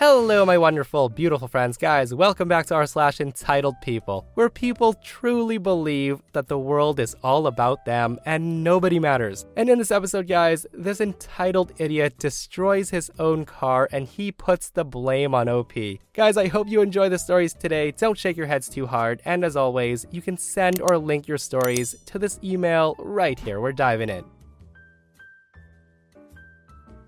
Hello, 0.00 0.46
my 0.46 0.56
wonderful, 0.56 1.10
beautiful 1.10 1.46
friends, 1.46 1.76
guys. 1.76 2.14
Welcome 2.14 2.48
back 2.48 2.64
to 2.68 2.74
r 2.74 2.86
slash 2.86 3.20
entitled 3.20 3.74
people, 3.82 4.26
where 4.32 4.48
people 4.48 4.94
truly 4.94 5.58
believe 5.58 6.22
that 6.32 6.48
the 6.48 6.58
world 6.58 6.98
is 6.98 7.14
all 7.22 7.46
about 7.46 7.84
them 7.84 8.18
and 8.24 8.64
nobody 8.64 8.98
matters. 8.98 9.44
And 9.58 9.68
in 9.68 9.78
this 9.78 9.90
episode, 9.90 10.26
guys, 10.26 10.66
this 10.72 11.02
entitled 11.02 11.72
idiot 11.76 12.16
destroys 12.16 12.88
his 12.88 13.10
own 13.18 13.44
car 13.44 13.90
and 13.92 14.08
he 14.08 14.32
puts 14.32 14.70
the 14.70 14.86
blame 14.86 15.34
on 15.34 15.50
OP. 15.50 15.74
Guys, 16.14 16.38
I 16.38 16.48
hope 16.48 16.70
you 16.70 16.80
enjoy 16.80 17.10
the 17.10 17.18
stories 17.18 17.52
today. 17.52 17.90
Don't 17.90 18.16
shake 18.16 18.38
your 18.38 18.46
heads 18.46 18.70
too 18.70 18.86
hard. 18.86 19.20
And 19.26 19.44
as 19.44 19.54
always, 19.54 20.06
you 20.10 20.22
can 20.22 20.38
send 20.38 20.80
or 20.80 20.96
link 20.96 21.28
your 21.28 21.36
stories 21.36 21.94
to 22.06 22.18
this 22.18 22.40
email 22.42 22.96
right 22.98 23.38
here. 23.38 23.60
We're 23.60 23.72
diving 23.72 24.08
in. 24.08 24.24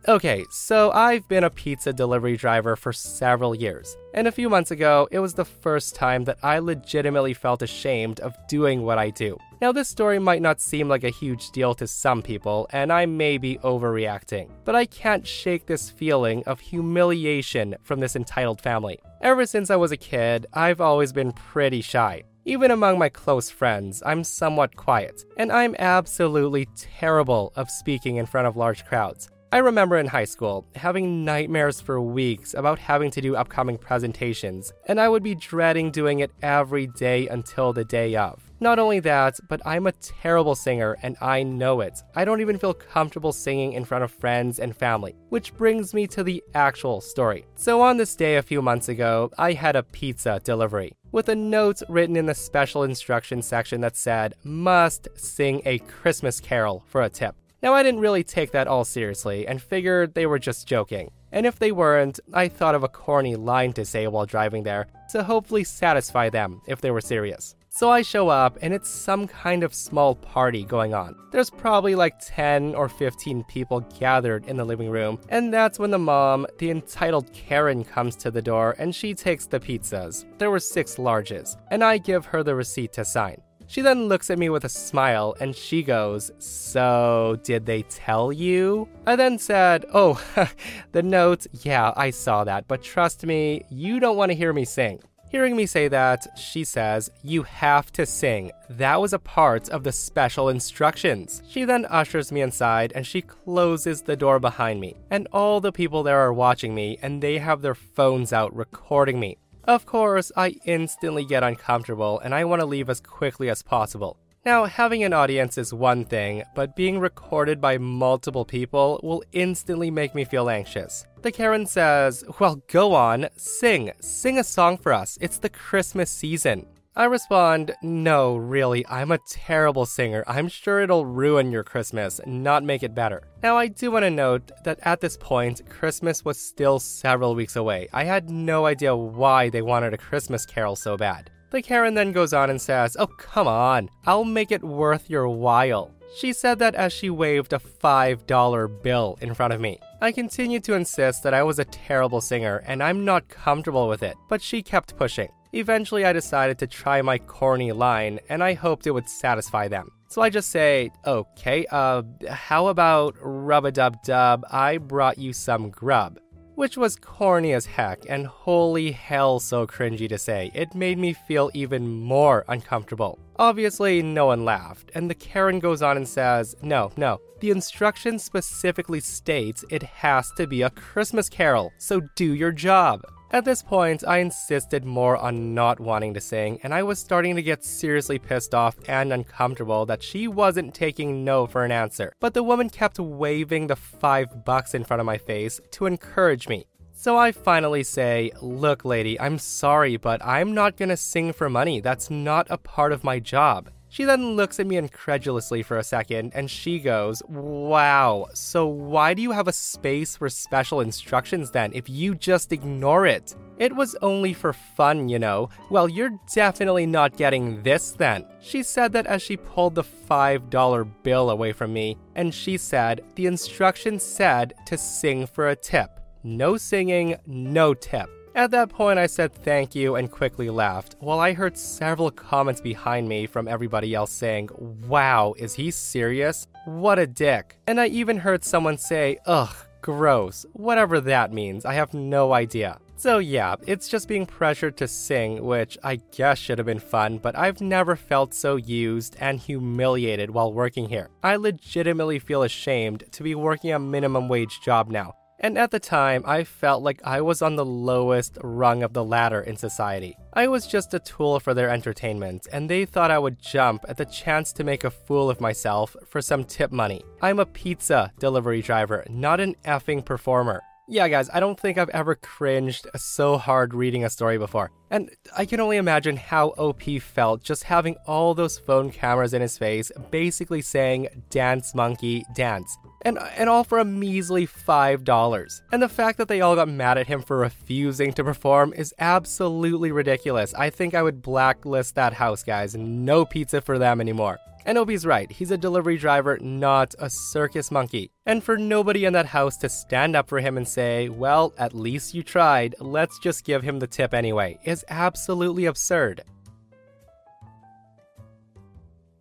Okay, 0.09 0.45
so 0.51 0.91
I've 0.91 1.29
been 1.29 1.45
a 1.45 1.51
pizza 1.51 1.92
delivery 1.92 2.37
driver 2.37 2.74
for 2.74 2.93
several 2.93 3.54
years, 3.54 3.96
and 4.15 4.26
a 4.26 4.32
few 4.32 4.51
months 4.51 4.73
ago, 4.73 5.07
it 5.13 5.21
was 5.21 5.35
the 5.35 5.45
first 5.45 5.95
time 5.95 6.24
that 6.24 6.38
I 6.43 6.59
legitimately 6.59 7.35
felt 7.35 7.63
ashamed 7.63 8.18
of 8.18 8.35
doing 8.49 8.82
what 8.82 8.99
I 8.99 9.10
do. 9.10 9.38
Now, 9.60 9.71
this 9.71 9.88
story 9.88 10.18
might 10.18 10.43
not 10.43 10.60
seem 10.60 10.88
like 10.88 11.04
a 11.04 11.10
huge 11.10 11.52
deal 11.52 11.73
to 11.76 11.87
some 11.87 12.21
people, 12.21 12.66
and 12.71 12.93
I 12.93 13.07
may 13.07 13.38
be 13.38 13.59
overreacting, 13.59 14.51
but 14.65 14.74
I 14.74 14.87
can't 14.87 15.24
shake 15.24 15.66
this 15.66 15.88
feeling 15.88 16.43
of 16.46 16.59
humiliation 16.59 17.76
from 17.85 18.01
this 18.01 18.16
entitled 18.16 18.60
family. 18.60 18.98
Ever 19.21 19.46
since 19.46 19.71
I 19.71 19.76
was 19.76 19.93
a 19.93 19.96
kid, 19.96 20.46
I've 20.52 20.80
always 20.80 21.13
been 21.13 21.30
pretty 21.30 21.80
shy. 21.80 22.24
Even 22.45 22.73
among 22.73 22.98
my 22.98 23.09
close 23.09 23.51
friends, 23.51 24.02
I'm 24.04 24.24
somewhat 24.24 24.74
quiet, 24.74 25.24
and 25.37 25.52
I'm 25.52 25.76
absolutely 25.79 26.66
terrible 26.74 27.52
of 27.54 27.71
speaking 27.71 28.16
in 28.16 28.26
front 28.26 28.48
of 28.48 28.57
large 28.57 28.85
crowds. 28.85 29.29
I 29.52 29.58
remember 29.58 29.98
in 29.98 30.06
high 30.06 30.24
school 30.24 30.66
having 30.76 31.26
nightmares 31.26 31.78
for 31.78 32.00
weeks 32.00 32.54
about 32.54 32.78
having 32.78 33.10
to 33.10 33.20
do 33.20 33.36
upcoming 33.36 33.76
presentations, 33.76 34.72
and 34.86 34.98
I 34.98 35.10
would 35.10 35.22
be 35.22 35.34
dreading 35.34 35.90
doing 35.90 36.20
it 36.20 36.30
every 36.40 36.86
day 36.86 37.28
until 37.28 37.74
the 37.74 37.84
day 37.84 38.16
of. 38.16 38.42
Not 38.60 38.78
only 38.78 38.98
that, 39.00 39.38
but 39.50 39.60
I'm 39.66 39.86
a 39.86 39.92
terrible 39.92 40.54
singer 40.54 40.96
and 41.02 41.18
I 41.20 41.42
know 41.42 41.82
it. 41.82 42.02
I 42.16 42.24
don't 42.24 42.40
even 42.40 42.58
feel 42.58 42.73
comfortable 42.73 43.34
singing 43.34 43.74
in 43.74 43.84
front 43.84 44.04
of 44.04 44.10
friends 44.10 44.58
and 44.58 44.74
family, 44.74 45.16
which 45.28 45.54
brings 45.54 45.92
me 45.92 46.06
to 46.06 46.24
the 46.24 46.42
actual 46.54 47.02
story. 47.02 47.45
So, 47.54 47.82
on 47.82 47.98
this 47.98 48.16
day 48.16 48.36
a 48.36 48.42
few 48.42 48.62
months 48.62 48.88
ago, 48.88 49.30
I 49.36 49.52
had 49.52 49.76
a 49.76 49.82
pizza 49.82 50.40
delivery 50.42 50.95
with 51.10 51.28
a 51.28 51.36
note 51.36 51.82
written 51.90 52.16
in 52.16 52.24
the 52.24 52.34
special 52.34 52.84
instructions 52.84 53.46
section 53.46 53.82
that 53.82 53.96
said, 53.96 54.34
must 54.45 55.08
sing 55.14 55.60
a 55.66 55.78
Christmas 55.80 56.40
carol 56.40 56.84
for 56.86 57.02
a 57.02 57.10
tip. 57.10 57.36
Now, 57.63 57.74
I 57.74 57.85
didn't 57.85 58.01
really 58.01 58.24
take 58.24 58.51
that 58.52 58.66
all 58.66 58.85
seriously 58.85 59.46
and 59.46 59.63
figured 59.63 60.15
they 60.15 60.27
were 60.27 60.41
just 60.41 60.66
joking. 60.66 61.13
And 61.30 61.46
if 61.46 61.60
they 61.60 61.71
weren't, 61.71 62.19
I 62.35 62.49
thought 62.49 62.74
of 62.74 62.82
a 62.82 62.88
corny 62.88 63.37
line 63.37 63.73
to 63.74 63.85
say 63.85 64.09
while 64.09 64.27
driving 64.27 64.65
there 64.65 64.88
to 65.10 65.22
hopefully 65.22 65.62
satisfy 65.62 66.28
them 66.28 66.60
if 66.66 66.81
they 66.81 66.91
were 66.91 67.00
serious. 67.00 67.54
So 67.69 67.88
I 67.88 68.03
show 68.03 68.28
up 68.28 68.59
and 68.60 68.75
it's 68.75 68.91
some 68.91 69.26
kind 69.26 69.62
of 69.62 69.72
small 69.72 70.14
party 70.14 70.64
going 70.64 70.92
on. 70.92 71.16
There's 71.31 71.48
probably 71.48 71.94
like 71.94 72.19
10 72.20 72.75
or 72.75 72.88
15 72.88 73.44
people 73.44 73.81
gathered 73.98 74.44
in 74.47 74.56
the 74.59 74.65
living 74.65 74.91
room, 74.91 75.19
and 75.31 75.54
that's 75.54 75.78
when 75.78 75.91
the 75.91 75.98
mom, 75.98 76.47
the 76.59 76.70
entitled 76.70 77.32
Karen, 77.32 77.82
comes 77.82 78.15
to 78.16 78.31
the 78.31 78.42
door 78.42 78.75
and 78.78 78.94
she 78.94 79.15
takes 79.15 79.47
the 79.47 79.59
pizzas. 79.59 80.26
There 80.36 80.50
were 80.50 80.60
six 80.60 80.97
larges, 80.97 81.56
and 81.70 81.82
I 81.82 81.97
give 81.97 82.26
her 82.26 82.42
the 82.42 82.54
receipt 82.54 82.92
to 82.94 83.06
sign. 83.06 83.41
She 83.66 83.80
then 83.80 84.08
looks 84.08 84.30
at 84.30 84.38
me 84.38 84.48
with 84.48 84.64
a 84.64 84.68
smile 84.68 85.34
and 85.40 85.54
she 85.54 85.82
goes, 85.82 86.30
So, 86.38 87.38
did 87.42 87.66
they 87.66 87.82
tell 87.82 88.32
you? 88.32 88.88
I 89.06 89.16
then 89.16 89.38
said, 89.38 89.84
Oh, 89.92 90.22
the 90.92 91.02
notes, 91.02 91.48
yeah, 91.62 91.92
I 91.96 92.10
saw 92.10 92.44
that, 92.44 92.68
but 92.68 92.82
trust 92.82 93.24
me, 93.24 93.64
you 93.70 94.00
don't 94.00 94.16
want 94.16 94.30
to 94.30 94.36
hear 94.36 94.52
me 94.52 94.64
sing. 94.64 95.00
Hearing 95.32 95.56
me 95.56 95.64
say 95.64 95.88
that, 95.88 96.26
she 96.38 96.62
says, 96.62 97.10
You 97.22 97.44
have 97.44 97.90
to 97.92 98.04
sing. 98.04 98.50
That 98.68 99.00
was 99.00 99.14
a 99.14 99.18
part 99.18 99.70
of 99.70 99.82
the 99.82 99.90
special 99.90 100.50
instructions. 100.50 101.40
She 101.48 101.64
then 101.64 101.86
ushers 101.86 102.30
me 102.30 102.42
inside 102.42 102.92
and 102.94 103.06
she 103.06 103.22
closes 103.22 104.02
the 104.02 104.14
door 104.14 104.38
behind 104.38 104.78
me. 104.78 104.94
And 105.10 105.26
all 105.32 105.62
the 105.62 105.72
people 105.72 106.02
there 106.02 106.18
are 106.18 106.34
watching 106.34 106.74
me 106.74 106.98
and 107.00 107.22
they 107.22 107.38
have 107.38 107.62
their 107.62 107.74
phones 107.74 108.34
out 108.34 108.54
recording 108.54 109.18
me. 109.18 109.38
Of 109.64 109.86
course, 109.86 110.32
I 110.36 110.56
instantly 110.64 111.24
get 111.24 111.44
uncomfortable 111.44 112.18
and 112.20 112.34
I 112.34 112.44
want 112.44 112.60
to 112.60 112.66
leave 112.66 112.90
as 112.90 113.00
quickly 113.00 113.48
as 113.48 113.62
possible. 113.62 114.16
Now, 114.44 114.64
having 114.64 115.04
an 115.04 115.12
audience 115.12 115.56
is 115.56 115.72
one 115.72 116.04
thing, 116.04 116.42
but 116.56 116.74
being 116.74 116.98
recorded 116.98 117.60
by 117.60 117.78
multiple 117.78 118.44
people 118.44 118.98
will 119.04 119.22
instantly 119.30 119.88
make 119.88 120.16
me 120.16 120.24
feel 120.24 120.50
anxious. 120.50 121.06
The 121.22 121.30
Karen 121.30 121.64
says, 121.64 122.24
Well, 122.40 122.60
go 122.66 122.92
on, 122.92 123.28
sing, 123.36 123.92
sing 124.00 124.40
a 124.40 124.44
song 124.44 124.78
for 124.78 124.92
us. 124.92 125.16
It's 125.20 125.38
the 125.38 125.48
Christmas 125.48 126.10
season. 126.10 126.66
I 126.94 127.06
respond, 127.06 127.75
No, 127.80 128.36
really, 128.36 128.86
I'm 128.86 129.12
a 129.12 129.19
terrible 129.26 129.86
singer. 129.86 130.25
I'm 130.26 130.47
sure 130.47 130.80
it'll 130.80 131.06
ruin 131.06 131.50
your 131.50 131.64
Christmas, 131.64 132.20
not 132.26 132.64
make 132.64 132.82
it 132.82 132.94
better. 132.94 133.22
Now, 133.42 133.56
I 133.56 133.69
do 133.69 133.91
want 133.91 134.03
to 134.03 134.10
note 134.10 134.50
that 134.64 134.78
at 134.82 135.00
this 135.00 135.16
point, 135.16 135.66
Christmas 135.70 136.22
was 136.22 136.38
still 136.38 136.78
several 136.78 137.34
weeks 137.34 137.56
away. 137.56 137.88
I 137.94 138.04
had 138.04 138.28
no 138.28 138.66
idea 138.66 138.94
why 138.94 139.48
they 139.48 139.62
wanted 139.62 139.94
a 139.94 139.98
Christmas 139.98 140.44
carol 140.44 140.76
so 140.76 140.98
bad. 140.98 141.30
The 141.48 141.62
Karen 141.62 141.94
then 141.94 142.12
goes 142.12 142.34
on 142.34 142.50
and 142.50 142.60
says, 142.60 142.94
Oh, 143.00 143.06
come 143.06 143.48
on, 143.48 143.88
I'll 144.04 144.24
make 144.24 144.53
it 144.53 144.62
worth 144.62 145.09
your 145.09 145.30
while. 145.30 145.94
She 146.19 146.34
said 146.34 146.59
that 146.59 146.74
as 146.74 146.92
she 146.92 147.09
waved 147.09 147.54
a 147.54 147.59
$5 147.59 148.82
bill 148.82 149.16
in 149.22 149.32
front 149.32 149.54
of 149.54 149.62
me. 149.62 149.78
I 150.03 150.12
continued 150.12 150.62
to 150.64 150.74
insist 150.74 151.22
that 151.22 151.32
I 151.32 151.42
was 151.42 151.59
a 151.59 151.64
terrible 151.64 152.20
singer 152.20 152.62
and 152.66 152.82
I'm 152.82 153.06
not 153.06 153.28
comfortable 153.30 153.88
with 153.88 154.03
it, 154.03 154.19
but 154.28 154.42
she 154.42 154.62
kept 154.62 154.98
pushing. 154.98 155.30
Eventually, 155.54 156.06
I 156.06 156.14
decided 156.14 156.58
to 156.58 156.66
try 156.66 157.02
my 157.02 157.18
corny 157.18 157.72
line, 157.72 158.20
and 158.30 158.42
I 158.42 158.54
hoped 158.54 158.86
it 158.86 158.92
would 158.92 159.08
satisfy 159.08 159.68
them. 159.68 159.90
So 160.08 160.22
I 160.22 160.30
just 160.30 160.50
say, 160.50 160.90
okay, 161.06 161.66
uh, 161.70 162.02
how 162.28 162.68
about 162.68 163.16
rub 163.20 163.66
a 163.66 163.72
dub 163.72 164.02
dub? 164.02 164.44
I 164.50 164.78
brought 164.78 165.18
you 165.18 165.34
some 165.34 165.68
grub. 165.68 166.18
Which 166.54 166.76
was 166.76 166.96
corny 166.96 167.52
as 167.52 167.66
heck, 167.66 168.04
and 168.08 168.26
holy 168.26 168.92
hell, 168.92 169.41
so 169.41 169.66
cringy 169.66 170.08
to 170.08 170.18
say. 170.18 170.50
It 170.54 170.74
made 170.74 170.98
me 170.98 171.12
feel 171.12 171.50
even 171.54 171.88
more 171.88 172.44
uncomfortable. 172.48 173.18
Obviously, 173.36 174.02
no 174.02 174.26
one 174.26 174.44
laughed, 174.44 174.91
and 174.94 175.08
the 175.08 175.14
Karen 175.14 175.60
goes 175.60 175.82
on 175.82 175.96
and 175.96 176.08
says, 176.08 176.54
No, 176.62 176.92
no, 176.96 177.20
the 177.41 177.50
instruction 177.50 178.18
specifically 178.18 179.00
states 179.00 179.64
it 179.70 179.82
has 179.82 180.30
to 180.36 180.46
be 180.46 180.62
a 180.62 180.70
Christmas 180.70 181.28
carol, 181.28 181.72
so 181.78 182.00
do 182.16 182.34
your 182.34 182.52
job. 182.52 183.02
At 183.34 183.47
this 183.47 183.62
point, 183.62 184.04
I 184.06 184.19
insisted 184.19 184.84
more 184.84 185.16
on 185.16 185.54
not 185.54 185.81
wanting 185.81 186.12
to 186.12 186.20
sing, 186.20 186.60
and 186.62 186.75
I 186.75 186.82
was 186.82 186.98
starting 186.98 187.34
to 187.37 187.43
get 187.43 187.65
seriously 187.65 188.19
pissed 188.19 188.54
off 188.54 188.76
and 188.87 189.10
uncomfortable 189.10 189.87
that 189.87 190.03
she 190.03 190.28
wasn't 190.28 190.75
taking 190.75 191.25
no 191.25 191.47
for 191.47 191.65
an 191.65 191.72
answer. 191.72 192.12
But 192.21 192.34
the 192.34 192.42
woman 192.42 192.69
kept 192.69 192.98
waving 192.98 193.69
the 193.69 193.76
five 193.76 194.45
bucks 194.45 194.74
in 194.74 194.84
front 194.84 195.01
of 195.01 195.06
my 195.06 195.16
face 195.16 195.62
to 195.71 195.86
encourage 195.86 196.47
me. 196.47 196.66
So 196.92 197.16
I 197.16 197.33
finally 197.33 197.84
say, 197.84 198.33
Look, 198.42 198.84
lady, 198.84 199.18
I'm 199.18 199.39
sorry, 199.39 199.97
but 199.97 200.22
I'm 200.22 200.53
not 200.53 200.77
gonna 200.77 200.98
sing 200.98 201.33
for 201.33 201.48
money. 201.48 201.80
That's 201.80 202.10
not 202.10 202.47
a 202.51 202.59
part 202.59 202.92
of 202.92 203.03
my 203.03 203.18
job. 203.18 203.71
She 203.92 204.04
then 204.04 204.36
looks 204.36 204.59
at 204.59 204.66
me 204.66 204.78
incredulously 204.78 205.62
for 205.62 205.77
a 205.77 205.84
second 205.84 206.33
and 206.34 206.50
she 206.50 206.78
goes, 206.78 207.22
Wow, 207.28 208.28
so 208.33 208.66
why 208.66 209.12
do 209.12 209.21
you 209.21 209.33
have 209.33 209.48
a 209.48 209.53
space 209.53 210.16
for 210.16 210.30
special 210.30 210.80
instructions 210.80 211.50
then 211.50 211.72
if 211.74 211.91
you 211.91 212.15
just 212.15 212.54
ignore 212.54 213.04
it? 213.04 213.36
It 213.59 213.77
was 213.77 213.94
only 214.00 214.33
for 214.33 214.54
fun, 214.54 215.10
you 215.10 215.18
know. 215.18 215.50
Well, 215.68 215.91
you're 215.91 216.18
definitely 216.33 216.86
not 216.86 217.18
getting 217.18 217.62
this 217.62 217.91
then. 217.91 218.24
She 218.41 218.62
said 218.62 218.94
that 218.94 219.06
as 219.06 219.21
she 219.21 219.36
pulled 219.36 219.74
the 219.74 219.84
$5 219.84 220.91
bill 221.03 221.28
away 221.28 221.53
from 221.53 221.74
me, 221.74 221.98
and 222.15 222.34
she 222.34 222.56
said, 222.56 223.04
The 223.16 223.27
instructions 223.27 224.03
said 224.03 224.54
to 224.65 224.78
sing 224.78 225.27
for 225.27 225.50
a 225.50 225.56
tip. 225.56 226.00
No 226.24 226.56
singing, 226.56 227.16
no 227.27 227.74
tip. 227.74 228.09
At 228.34 228.50
that 228.52 228.70
point, 228.70 228.98
I 228.98 229.06
said 229.06 229.34
thank 229.34 229.74
you 229.74 229.96
and 229.96 230.10
quickly 230.10 230.48
left, 230.48 230.96
while 231.00 231.20
I 231.20 231.34
heard 231.34 231.58
several 231.58 232.10
comments 232.10 232.62
behind 232.62 233.06
me 233.06 233.26
from 233.26 233.46
everybody 233.46 233.94
else 233.94 234.10
saying, 234.10 234.48
Wow, 234.88 235.34
is 235.36 235.52
he 235.52 235.70
serious? 235.70 236.46
What 236.64 236.98
a 236.98 237.06
dick. 237.06 237.58
And 237.66 237.78
I 237.78 237.88
even 237.88 238.16
heard 238.16 238.42
someone 238.42 238.78
say, 238.78 239.18
Ugh, 239.26 239.54
gross. 239.82 240.46
Whatever 240.54 240.98
that 241.00 241.30
means, 241.32 241.66
I 241.66 241.74
have 241.74 241.92
no 241.92 242.32
idea. 242.32 242.78
So, 242.96 243.18
yeah, 243.18 243.56
it's 243.66 243.88
just 243.88 244.08
being 244.08 244.24
pressured 244.24 244.78
to 244.78 244.88
sing, 244.88 245.44
which 245.44 245.76
I 245.82 245.96
guess 245.96 246.38
should 246.38 246.58
have 246.58 246.66
been 246.66 246.78
fun, 246.78 247.18
but 247.18 247.36
I've 247.36 247.60
never 247.60 247.96
felt 247.96 248.32
so 248.32 248.56
used 248.56 249.16
and 249.20 249.40
humiliated 249.40 250.30
while 250.30 250.54
working 250.54 250.88
here. 250.88 251.10
I 251.22 251.36
legitimately 251.36 252.20
feel 252.20 252.44
ashamed 252.44 253.04
to 253.10 253.22
be 253.22 253.34
working 253.34 253.72
a 253.72 253.78
minimum 253.78 254.28
wage 254.28 254.60
job 254.64 254.88
now. 254.88 255.14
And 255.44 255.59
at 255.59 255.72
the 255.72 255.80
time, 255.80 256.23
I 256.25 256.44
felt 256.44 256.85
like 256.85 257.00
I 257.03 257.21
was 257.21 257.43
on 257.43 257.56
the 257.56 257.65
lowest 257.65 258.39
rung 258.44 258.85
of 258.85 258.93
the 258.93 259.03
ladder 259.03 259.41
in 259.41 259.56
society. 259.56 260.17
I 260.35 260.47
was 260.47 260.69
just 260.69 260.94
a 260.94 261.00
tool 261.00 261.41
for 261.41 261.53
their 261.53 261.69
entertainment, 261.69 262.47
and 262.53 262.71
they 262.71 262.85
thought 262.85 263.11
I 263.11 263.19
would 263.19 263.43
jump 263.43 263.85
at 263.89 263.97
the 263.97 264.05
chance 264.05 264.53
to 264.53 264.65
make 264.65 264.85
a 264.85 264.91
fool 264.91 265.29
of 265.29 265.41
myself 265.41 265.97
for 266.06 266.23
some 266.23 266.44
tip 266.44 266.71
money. 266.71 267.03
I'm 267.21 267.41
a 267.41 267.47
pizza 267.47 268.12
delivery 268.21 268.62
driver, 268.62 269.05
not 269.11 269.41
an 269.41 269.56
effing 269.65 270.05
performer. 270.05 270.62
Yeah, 270.89 271.09
guys, 271.09 271.31
I 271.33 271.41
don't 271.41 271.59
think 271.59 271.79
I've 271.79 271.89
ever 271.91 272.17
cringed 272.17 272.87
so 272.97 273.39
hard 273.39 273.73
reading 273.73 274.05
a 274.05 274.11
story 274.11 274.37
before. 274.37 274.71
And 274.91 275.11
I 275.37 275.44
can 275.44 275.59
only 275.59 275.77
imagine 275.77 276.17
how 276.17 276.49
OP 276.50 276.83
felt 277.00 277.43
just 277.43 277.65
having 277.65 277.97
all 278.06 278.35
those 278.35 278.59
phone 278.59 278.91
cameras 278.91 279.33
in 279.33 279.43
his 279.43 279.56
face, 279.56 279.91
basically 280.11 280.61
saying, 280.61 281.09
Dance, 281.31 281.75
monkey, 281.75 282.25
dance. 282.35 282.77
And, 283.05 283.19
and 283.37 283.49
all 283.49 283.65
for 283.65 283.79
a 283.79 283.85
measly 283.85 284.47
$5. 284.47 285.63
And 285.73 285.83
the 285.83 285.89
fact 285.89 286.19
that 286.19 286.29
they 286.29 286.41
all 286.41 286.55
got 286.55 286.69
mad 286.69 286.99
at 286.99 287.09
him 287.09 287.21
for 287.21 287.37
refusing 287.37 288.13
to 288.13 288.25
perform 288.25 288.73
is 288.75 288.95
absolutely 288.99 289.91
ridiculous. 289.91 290.55
I 290.55 290.71
think 290.71 290.95
I 290.95 291.03
would 291.03 291.21
blacklist 291.21 291.97
that 291.97 292.13
house, 292.13 292.45
guys. 292.45 292.77
No 292.77 293.25
pizza 293.25 293.61
for 293.61 293.79
them 293.79 294.01
anymore. 294.01 294.39
And 294.65 294.79
OP's 294.79 295.05
right, 295.05 295.31
he's 295.31 295.51
a 295.51 295.59
delivery 295.59 295.97
driver, 295.97 296.39
not 296.41 296.95
a 297.01 297.11
circus 297.11 297.71
monkey. 297.73 298.13
And 298.27 298.45
for 298.45 298.57
nobody 298.57 299.05
in 299.05 299.13
that 299.15 299.27
house 299.27 299.57
to 299.59 299.69
stand 299.69 300.15
up 300.15 300.29
for 300.29 300.39
him 300.39 300.57
and 300.57 300.67
say, 300.67 301.09
well, 301.09 301.53
at 301.59 301.75
least 301.75 302.15
you 302.15 302.23
tried, 302.23 302.77
let's 302.79 303.19
just 303.19 303.45
give 303.45 303.63
him 303.63 303.81
the 303.81 303.89
tip 303.89 304.15
anyway, 304.15 304.59
is 304.65 304.85
absolutely 304.89 305.65
absurd. 305.65 306.23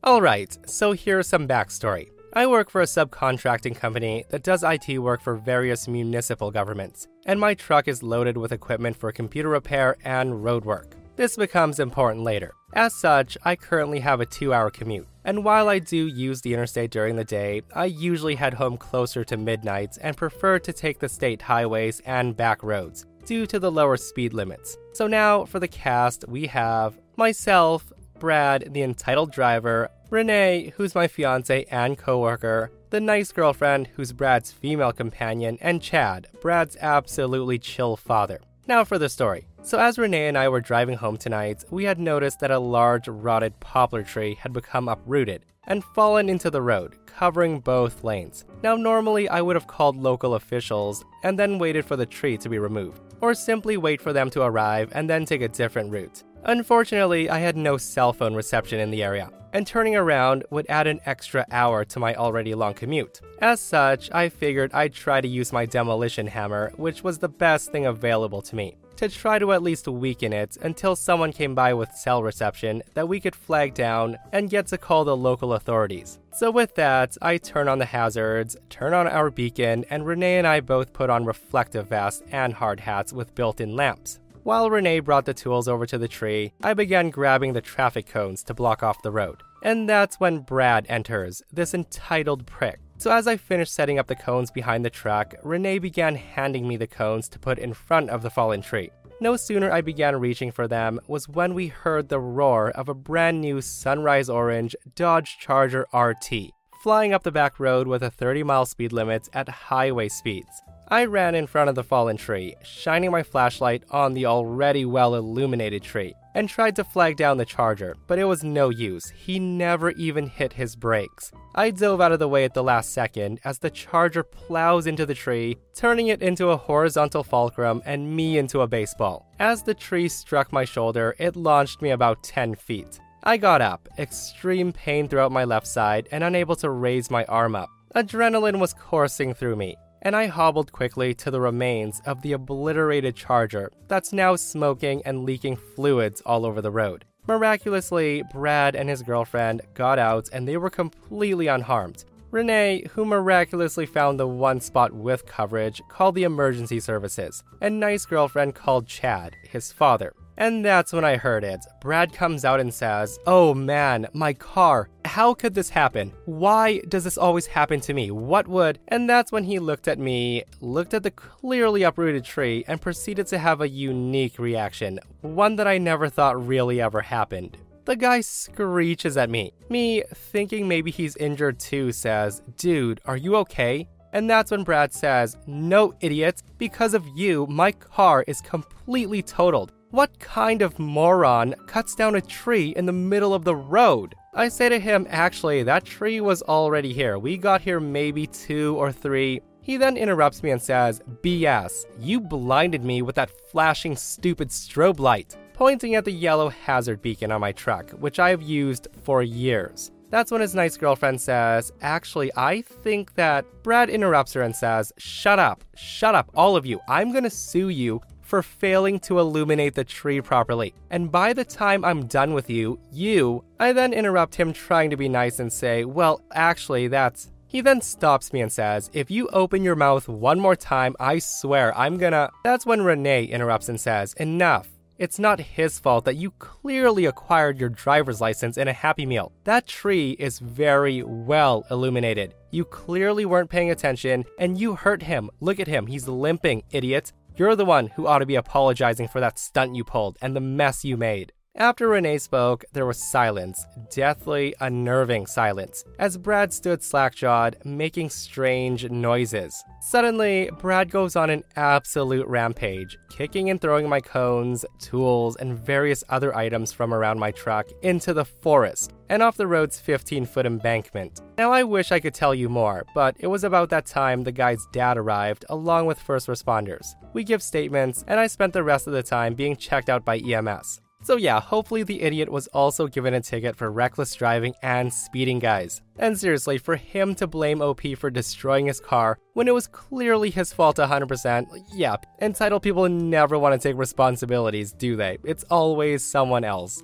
Alright, 0.06 0.57
so 0.68 0.92
here's 0.94 1.28
some 1.28 1.48
backstory. 1.48 2.10
I 2.33 2.48
work 2.48 2.69
for 2.69 2.80
a 2.80 2.86
subcontracting 2.86 3.75
company 3.75 4.24
that 4.30 4.44
does 4.44 4.63
IT 4.63 5.00
work 5.00 5.22
for 5.22 5.36
various 5.36 5.89
municipal 5.89 6.50
governments, 6.50 7.10
and 7.25 7.38
my 7.38 7.54
truck 7.54 7.89
is 7.89 8.04
loaded 8.04 8.38
with 8.38 8.54
equipment 8.54 8.95
for 8.95 9.12
computer 9.12 9.50
repair 9.50 9.98
and 10.06 10.42
road 10.42 10.63
work. 10.63 10.95
This 11.18 11.36
becomes 11.36 11.81
important 11.81 12.24
later. 12.24 12.54
As 12.74 12.95
such, 12.95 13.38
I 13.44 13.57
currently 13.57 14.00
have 14.00 14.22
a 14.22 14.25
two 14.25 14.54
hour 14.54 14.69
commute. 14.69 15.10
And 15.25 15.44
while 15.44 15.68
I 15.68 15.80
do 15.80 16.07
use 16.07 16.39
the 16.39 16.54
interstate 16.54 16.89
during 16.89 17.18
the 17.18 17.25
day, 17.25 17.63
I 17.75 17.86
usually 17.86 18.36
head 18.36 18.54
home 18.54 18.78
closer 18.78 19.25
to 19.25 19.36
midnight 19.36 19.98
and 20.00 20.16
prefer 20.16 20.57
to 20.60 20.72
take 20.72 21.00
the 21.00 21.10
state 21.10 21.42
highways 21.42 22.00
and 22.06 22.38
back 22.38 22.63
roads 22.63 23.06
due 23.25 23.45
to 23.45 23.60
the 23.60 23.72
lower 23.72 23.98
speed 23.98 24.33
limits. 24.33 24.78
So 24.94 25.06
now 25.06 25.44
for 25.44 25.60
the 25.60 25.68
cast, 25.68 26.25
we 26.30 26.48
have 26.48 26.98
myself, 27.18 27.92
Brad, 28.21 28.71
the 28.71 28.83
entitled 28.83 29.31
driver, 29.31 29.89
Renee, 30.12 30.73
who's 30.77 30.94
my 30.94 31.07
fiance 31.07 31.65
and 31.71 31.97
coworker, 31.97 32.71
the 32.91 33.00
nice 33.00 33.31
girlfriend, 33.31 33.88
who's 33.95 34.13
Brad's 34.13 34.51
female 34.51 34.91
companion, 34.91 35.57
and 35.59 35.81
Chad, 35.81 36.27
Brad's 36.39 36.77
absolutely 36.81 37.57
chill 37.57 37.97
father. 37.97 38.39
Now 38.68 38.83
for 38.83 39.00
the 39.00 39.09
story. 39.09 39.47
So, 39.63 39.79
as 39.79 39.97
Renee 39.97 40.27
and 40.27 40.38
I 40.38 40.50
were 40.50 40.62
driving 40.62 40.97
home 40.97 41.18
tonight, 41.18 41.63
we 41.71 41.85
had 41.85 41.97
noticed 41.97 42.41
that 42.41 42.51
a 42.51 42.59
large 42.59 43.07
rotted 43.07 43.59
poplar 43.59 44.03
tree 44.03 44.35
had 44.35 44.53
become 44.53 44.88
uprooted 44.88 45.44
and 45.65 45.83
fallen 45.83 46.29
into 46.29 46.51
the 46.51 46.62
road, 46.62 46.97
covering 47.07 47.59
both 47.59 48.03
lanes. 48.03 48.45
Now, 48.62 48.75
normally 48.75 49.29
I 49.29 49.41
would 49.41 49.56
have 49.56 49.65
called 49.65 49.97
local 49.97 50.35
officials 50.35 51.03
and 51.23 51.39
then 51.39 51.57
waited 51.57 51.85
for 51.85 51.95
the 51.95 52.06
tree 52.06 52.38
to 52.38 52.50
be 52.50 52.59
removed, 52.59 53.01
or 53.19 53.33
simply 53.33 53.77
wait 53.77 54.00
for 54.00 54.13
them 54.13 54.29
to 54.29 54.44
arrive 54.44 54.91
and 54.94 55.09
then 55.09 55.25
take 55.25 55.41
a 55.41 55.47
different 55.47 55.91
route. 55.91 56.23
Unfortunately, 56.43 57.29
I 57.29 57.39
had 57.39 57.55
no 57.55 57.77
cell 57.77 58.13
phone 58.13 58.33
reception 58.33 58.79
in 58.79 58.89
the 58.89 59.03
area, 59.03 59.29
and 59.53 59.65
turning 59.65 59.95
around 59.95 60.43
would 60.49 60.65
add 60.69 60.88
an 60.88 60.99
extra 61.05 61.45
hour 61.51 61.85
to 61.85 61.99
my 61.99 62.15
already 62.15 62.55
long 62.55 62.73
commute. 62.73 63.21
As 63.39 63.59
such, 63.59 64.09
I 64.11 64.29
figured 64.29 64.71
I'd 64.73 64.93
try 64.93 65.21
to 65.21 65.27
use 65.27 65.53
my 65.53 65.65
demolition 65.65 66.27
hammer, 66.27 66.71
which 66.77 67.03
was 67.03 67.19
the 67.19 67.29
best 67.29 67.71
thing 67.71 67.85
available 67.85 68.41
to 68.43 68.55
me 68.55 68.75
to 69.01 69.09
try 69.09 69.39
to 69.39 69.51
at 69.51 69.63
least 69.63 69.88
weaken 69.88 70.31
it 70.31 70.57
until 70.61 70.95
someone 70.95 71.31
came 71.31 71.55
by 71.55 71.73
with 71.73 71.91
cell 71.91 72.21
reception 72.21 72.83
that 72.94 73.09
we 73.09 73.19
could 73.19 73.35
flag 73.35 73.73
down 73.73 74.15
and 74.31 74.51
get 74.51 74.67
to 74.67 74.77
call 74.77 75.03
the 75.03 75.17
local 75.17 75.53
authorities. 75.53 76.19
So, 76.33 76.51
with 76.51 76.75
that, 76.75 77.17
I 77.19 77.37
turn 77.37 77.67
on 77.67 77.79
the 77.79 77.85
hazards, 77.85 78.55
turn 78.69 78.94
on 78.94 79.07
our 79.07 79.31
beacon, 79.31 79.85
and 79.89 80.05
Renee 80.05 80.37
and 80.37 80.45
I 80.45 80.59
both 80.59 80.94
put 80.94 81.09
on 81.09 81.25
reflective 81.25 81.87
vests 81.87 82.21
and 82.31 82.53
hard 82.53 82.79
hats 82.79 83.11
with 83.11 83.33
built 83.33 83.59
in 83.59 83.75
lamps. 83.75 84.19
While 84.43 84.71
Renee 84.71 85.01
brought 85.01 85.25
the 85.25 85.35
tools 85.35 85.67
over 85.67 85.85
to 85.85 85.99
the 85.99 86.07
tree, 86.07 86.53
I 86.63 86.73
began 86.73 87.11
grabbing 87.11 87.53
the 87.53 87.61
traffic 87.61 88.07
cones 88.07 88.43
to 88.43 88.55
block 88.55 88.81
off 88.81 89.03
the 89.03 89.11
road. 89.11 89.43
And 89.61 89.88
that's 89.88 90.19
when 90.19 90.39
Brad 90.39 90.88
enters, 90.89 91.43
this 91.53 91.75
entitled 91.75 92.47
prick. 92.47 92.79
So, 92.97 93.11
as 93.11 93.27
I 93.27 93.38
finished 93.38 93.73
setting 93.73 93.99
up 93.99 94.07
the 94.07 94.15
cones 94.15 94.49
behind 94.49 94.83
the 94.83 94.89
truck, 94.89 95.35
Renee 95.43 95.77
began 95.77 96.15
handing 96.15 96.67
me 96.67 96.75
the 96.75 96.88
cones 96.88 97.29
to 97.29 97.39
put 97.39 97.59
in 97.59 97.73
front 97.73 98.09
of 98.09 98.23
the 98.23 98.31
fallen 98.31 98.63
tree. 98.63 98.89
No 99.19 99.35
sooner 99.35 99.71
I 99.71 99.81
began 99.81 100.19
reaching 100.19 100.51
for 100.51 100.67
them 100.67 100.99
was 101.07 101.29
when 101.29 101.53
we 101.53 101.67
heard 101.67 102.09
the 102.09 102.19
roar 102.19 102.71
of 102.71 102.89
a 102.89 102.95
brand 102.95 103.41
new 103.41 103.61
sunrise 103.61 104.27
orange 104.29 104.75
Dodge 104.95 105.37
Charger 105.39 105.85
RT 105.94 106.51
flying 106.81 107.13
up 107.13 107.21
the 107.21 107.31
back 107.31 107.59
road 107.59 107.87
with 107.87 108.01
a 108.01 108.09
30 108.09 108.41
mile 108.41 108.65
speed 108.65 108.91
limit 108.91 109.29
at 109.33 109.47
highway 109.47 110.09
speeds. 110.09 110.63
I 110.91 111.05
ran 111.05 111.35
in 111.35 111.47
front 111.47 111.69
of 111.69 111.75
the 111.75 111.85
fallen 111.85 112.17
tree, 112.17 112.53
shining 112.63 113.11
my 113.11 113.23
flashlight 113.23 113.85
on 113.91 114.13
the 114.13 114.25
already 114.25 114.83
well 114.83 115.15
illuminated 115.15 115.83
tree, 115.83 116.13
and 116.35 116.49
tried 116.49 116.75
to 116.75 116.83
flag 116.83 117.15
down 117.15 117.38
the 117.38 117.45
charger, 117.45 117.95
but 118.07 118.19
it 118.19 118.25
was 118.25 118.43
no 118.43 118.67
use. 118.67 119.09
He 119.09 119.39
never 119.39 119.91
even 119.91 120.27
hit 120.27 120.51
his 120.51 120.75
brakes. 120.75 121.31
I 121.55 121.71
dove 121.71 122.01
out 122.01 122.11
of 122.11 122.19
the 122.19 122.27
way 122.27 122.43
at 122.43 122.53
the 122.53 122.61
last 122.61 122.91
second 122.91 123.39
as 123.45 123.57
the 123.57 123.69
charger 123.69 124.21
plows 124.21 124.85
into 124.85 125.05
the 125.05 125.15
tree, 125.15 125.55
turning 125.73 126.07
it 126.07 126.21
into 126.21 126.49
a 126.49 126.57
horizontal 126.57 127.23
fulcrum 127.23 127.81
and 127.85 128.13
me 128.13 128.37
into 128.37 128.59
a 128.59 128.67
baseball. 128.67 129.31
As 129.39 129.63
the 129.63 129.73
tree 129.73 130.09
struck 130.09 130.51
my 130.51 130.65
shoulder, 130.65 131.15
it 131.19 131.37
launched 131.37 131.81
me 131.81 131.91
about 131.91 132.21
10 132.21 132.55
feet. 132.55 132.99
I 133.23 133.37
got 133.37 133.61
up, 133.61 133.87
extreme 133.97 134.73
pain 134.73 135.07
throughout 135.07 135.31
my 135.31 135.45
left 135.45 135.67
side, 135.67 136.09
and 136.11 136.21
unable 136.21 136.57
to 136.57 136.69
raise 136.69 137.09
my 137.09 137.23
arm 137.25 137.55
up. 137.55 137.69
Adrenaline 137.95 138.59
was 138.59 138.73
coursing 138.73 139.33
through 139.33 139.55
me 139.55 139.77
and 140.01 140.15
I 140.15 140.27
hobbled 140.27 140.71
quickly 140.71 141.13
to 141.15 141.31
the 141.31 141.42
remains 141.42 142.02
of 142.06 142.21
the 142.21 142.33
obliterated 142.33 143.16
charger 143.16 143.71
that's 143.87 144.14
now 144.14 144.35
smoking 144.35 145.02
and 145.06 145.25
leaking 145.25 145.57
fluids 145.57 146.21
all 146.21 146.45
over 146.45 146.61
the 146.61 146.71
road. 146.71 147.06
Miraculously, 147.28 148.23
Brad 148.31 148.75
and 148.75 148.90
his 148.90 149.04
girlfriend 149.04 149.61
got 149.73 149.99
out 149.99 150.28
and 150.33 150.47
they 150.47 150.57
were 150.57 150.69
completely 150.69 151.47
unharmed. 151.47 152.04
Renee, 152.31 152.85
who 152.94 153.04
miraculously 153.04 153.85
found 153.85 154.18
the 154.19 154.28
one 154.28 154.61
spot 154.61 154.94
with 154.94 155.25
coverage, 155.25 155.81
called 155.90 156.16
the 156.16 156.23
emergency 156.23 156.80
services, 156.80 157.44
and 157.59 157.80
Nice 157.80 158.06
Girlfriend 158.06 158.56
called 158.56 158.87
Chad, 158.87 159.35
his 159.44 159.71
father. 159.71 160.14
And 160.42 160.66
that's 160.66 160.92
when 160.92 161.06
I 161.06 161.18
heard 161.18 161.44
it. 161.44 161.64
Brad 161.81 162.14
comes 162.14 162.44
out 162.45 162.60
and 162.60 162.74
says, 162.74 163.19
Oh 163.28 163.54
man, 163.54 164.07
my 164.14 164.33
car. 164.33 164.90
How 165.06 165.36
could 165.36 165.54
this 165.54 165.69
happen? 165.69 166.12
Why 166.26 166.80
does 166.90 167.04
this 167.04 167.16
always 167.16 167.45
happen 167.45 167.80
to 167.81 167.94
me? 167.94 168.10
What 168.10 168.48
would? 168.48 168.80
And 168.88 169.07
that's 169.07 169.31
when 169.31 169.44
he 169.44 169.60
looked 169.60 169.88
at 169.88 170.00
me, 170.00 170.42
looked 170.60 170.95
at 170.95 171.04
the 171.04 171.12
clearly 171.12 171.83
uprooted 171.83 172.26
tree, 172.26 172.66
and 172.68 172.81
proceeded 172.81 173.28
to 173.28 173.38
have 173.38 173.62
a 173.62 173.69
unique 173.69 174.40
reaction. 174.40 175.00
One 175.21 175.57
that 175.57 175.68
I 175.68 175.78
never 175.78 176.10
thought 176.10 176.44
really 176.44 176.81
ever 176.81 177.02
happened. 177.02 177.60
The 177.86 177.95
guy 177.95 178.21
screeches 178.21 179.18
at 179.18 179.30
me. 179.30 179.54
Me, 179.69 180.02
thinking 180.12 180.68
maybe 180.68 180.90
he's 180.90 181.16
injured 181.18 181.60
too, 181.60 181.92
says, 181.92 182.42
Dude, 182.57 183.00
are 183.06 183.18
you 183.18 183.36
okay? 183.36 183.88
And 184.12 184.28
that's 184.28 184.50
when 184.50 184.64
Brad 184.64 184.92
says, 184.92 185.38
No, 185.45 185.94
idiot, 186.00 186.42
because 186.57 186.95
of 186.95 187.07
you, 187.10 187.45
my 187.45 187.71
car 187.74 188.24
is 188.28 188.42
completely 188.42 189.21
totaled. 189.21 189.71
What 189.92 190.18
kind 190.19 190.62
of 190.62 190.80
moron 190.80 191.54
cuts 191.68 191.95
down 191.95 192.16
a 192.16 192.21
tree 192.21 192.69
in 192.78 192.86
the 192.86 192.94
middle 192.94 193.33
of 193.33 193.44
the 193.44 193.57
road? 193.57 194.16
I 194.33 194.48
say 194.48 194.69
to 194.69 194.80
him, 194.80 195.06
actually, 195.10 195.64
that 195.64 195.83
tree 195.83 196.21
was 196.21 196.42
already 196.44 196.94
here. 196.94 197.19
We 197.19 197.36
got 197.36 197.60
here 197.60 197.81
maybe 197.81 198.26
two 198.26 198.78
or 198.78 198.94
three. 198.94 199.42
He 199.60 199.76
then 199.76 199.98
interrupts 199.98 200.44
me 200.44 200.52
and 200.52 200.62
says, 200.62 201.02
BS, 201.21 201.88
you 202.00 202.21
blinded 202.21 202.86
me 202.86 203.02
with 203.02 203.16
that 203.16 203.31
flashing 203.52 203.98
stupid 203.98 204.48
strobe 204.48 205.00
light, 205.00 205.36
pointing 205.52 205.95
at 205.95 206.06
the 206.06 206.12
yellow 206.12 206.48
hazard 206.48 207.02
beacon 207.02 207.30
on 207.30 207.42
my 207.42 207.52
truck, 207.52 207.92
which 207.92 208.18
I 208.18 208.30
have 208.30 208.42
used 208.42 208.88
for 209.04 209.21
years. 209.24 209.92
That's 210.10 210.31
when 210.31 210.42
his 210.42 210.56
nice 210.56 210.76
girlfriend 210.78 211.19
says, 211.19 211.71
Actually, 211.81 212.31
I 212.38 212.62
think 212.62 213.16
that. 213.16 213.45
Brad 213.64 213.90
interrupts 213.90 214.33
her 214.33 214.42
and 214.42 214.56
says, 214.56 214.92
Shut 214.98 215.38
up, 215.38 215.64
shut 215.76 216.16
up, 216.16 216.30
all 216.33 216.56
of 216.56 216.66
you. 216.66 216.80
I'm 216.90 217.14
gonna 217.14 217.30
sue 217.30 217.69
you 217.69 218.02
for 218.31 218.42
failing 218.42 218.97
to 218.97 219.19
illuminate 219.19 219.76
the 219.76 219.83
tree 219.83 220.21
properly. 220.21 220.73
And 220.90 221.11
by 221.11 221.33
the 221.33 221.44
time 221.44 221.83
I'm 221.83 222.07
done 222.07 222.33
with 222.33 222.50
you, 222.50 222.80
you, 222.90 223.44
I 223.59 223.73
then 223.73 223.92
interrupt 223.92 224.35
him 224.35 224.54
trying 224.54 224.90
to 224.92 224.95
be 224.95 225.09
nice 225.09 225.40
and 225.40 225.52
say, 225.52 225.83
well, 225.83 226.21
actually, 226.31 226.88
that's 226.88 227.30
He 227.47 227.59
then 227.59 227.81
stops 227.81 228.31
me 228.31 228.40
and 228.40 228.50
says, 228.50 228.90
If 228.94 229.11
you 229.11 229.28
open 229.33 229.66
your 229.66 229.76
mouth 229.76 230.07
one 230.07 230.40
more 230.40 230.56
time, 230.56 230.95
I 230.97 231.19
swear 231.19 231.78
I'm 231.78 231.97
gonna. 231.97 232.30
That's 232.45 232.66
when 232.66 232.83
Renee 232.83 233.26
interrupts 233.26 233.68
and 233.68 233.81
says, 233.81 234.14
Enough. 234.14 234.69
It's 234.97 235.18
not 235.19 235.40
his 235.40 235.80
fault 235.80 236.06
that 236.06 236.16
you 236.16 236.30
clearly 236.38 237.06
acquired 237.06 237.59
your 237.59 237.69
driver's 237.69 238.21
license 238.21 238.56
in 238.56 238.68
a 238.68 238.80
Happy 238.85 239.06
Meal. 239.06 239.31
That 239.45 239.66
tree 239.66 240.11
is 240.11 240.38
very 240.38 241.02
well 241.02 241.66
illuminated. 241.71 242.35
You 242.52 242.66
clearly 242.66 243.26
weren't 243.26 243.50
paying 243.50 243.71
attention 243.71 244.26
and 244.38 244.59
you 244.59 244.76
hurt 244.76 245.02
him. 245.02 245.31
Look 245.40 245.59
at 245.59 245.68
him, 245.68 245.88
he's 245.88 246.07
limping, 246.07 246.61
idiot. 246.69 247.14
You're 247.35 247.56
the 247.56 247.66
one 247.66 247.88
who 247.88 248.07
ought 248.07 248.19
to 248.19 248.26
be 248.26 248.35
apologizing 248.35 249.07
for 249.07 249.19
that 249.19 249.40
stunt 249.40 249.76
you 249.76 249.83
pulled 249.83 250.18
and 250.21 250.35
the 250.35 250.42
mess 250.42 250.83
you 250.83 250.97
made. 250.97 251.33
After 251.61 251.89
Renee 251.89 252.17
spoke, 252.17 252.63
there 252.71 252.85
was 252.85 252.97
silence, 252.97 253.67
deathly 253.93 254.55
unnerving 254.61 255.27
silence, 255.27 255.83
as 255.99 256.17
Brad 256.17 256.53
stood 256.53 256.81
slack 256.81 257.13
jawed, 257.13 257.57
making 257.65 258.09
strange 258.09 258.89
noises. 258.89 259.61
Suddenly, 259.81 260.49
Brad 260.59 260.89
goes 260.89 261.17
on 261.17 261.29
an 261.29 261.43
absolute 261.57 262.25
rampage, 262.25 262.97
kicking 263.09 263.49
and 263.49 263.59
throwing 263.59 263.89
my 263.89 263.99
cones, 263.99 264.65
tools, 264.79 265.35
and 265.35 265.59
various 265.59 266.05
other 266.07 266.33
items 266.35 266.71
from 266.71 266.93
around 266.93 267.19
my 267.19 267.31
truck 267.31 267.67
into 267.83 268.13
the 268.13 268.25
forest 268.25 268.93
and 269.09 269.21
off 269.21 269.35
the 269.35 269.45
road's 269.45 269.77
15 269.77 270.25
foot 270.25 270.45
embankment. 270.45 271.19
Now, 271.37 271.51
I 271.51 271.63
wish 271.63 271.91
I 271.91 271.99
could 271.99 272.13
tell 272.13 272.33
you 272.33 272.47
more, 272.47 272.85
but 272.95 273.17
it 273.19 273.27
was 273.27 273.43
about 273.43 273.69
that 273.69 273.85
time 273.85 274.23
the 274.23 274.31
guy's 274.31 274.65
dad 274.71 274.97
arrived 274.97 275.43
along 275.49 275.85
with 275.85 275.99
first 275.99 276.27
responders. 276.27 276.95
We 277.11 277.25
give 277.25 277.43
statements, 277.43 278.05
and 278.07 278.21
I 278.21 278.27
spent 278.27 278.53
the 278.53 278.63
rest 278.63 278.87
of 278.87 278.93
the 278.93 279.03
time 279.03 279.35
being 279.35 279.57
checked 279.57 279.89
out 279.89 280.05
by 280.05 280.17
EMS. 280.17 280.79
So, 281.03 281.17
yeah, 281.17 281.41
hopefully 281.41 281.83
the 281.83 282.01
idiot 282.01 282.29
was 282.29 282.47
also 282.47 282.87
given 282.87 283.13
a 283.13 283.21
ticket 283.21 283.55
for 283.55 283.71
reckless 283.71 284.13
driving 284.13 284.53
and 284.61 284.93
speeding, 284.93 285.39
guys. 285.39 285.81
And 285.97 286.17
seriously, 286.17 286.59
for 286.59 286.75
him 286.75 287.15
to 287.15 287.27
blame 287.27 287.61
OP 287.61 287.81
for 287.97 288.11
destroying 288.11 288.67
his 288.67 288.79
car 288.79 289.17
when 289.33 289.47
it 289.47 289.53
was 289.53 289.67
clearly 289.67 290.29
his 290.29 290.53
fault 290.53 290.77
100%, 290.77 291.47
yeah, 291.73 291.95
entitled 292.21 292.61
people 292.61 292.87
never 292.87 293.39
want 293.39 293.59
to 293.59 293.67
take 293.67 293.77
responsibilities, 293.77 294.73
do 294.73 294.95
they? 294.95 295.17
It's 295.23 295.43
always 295.45 296.03
someone 296.03 296.43
else. 296.43 296.83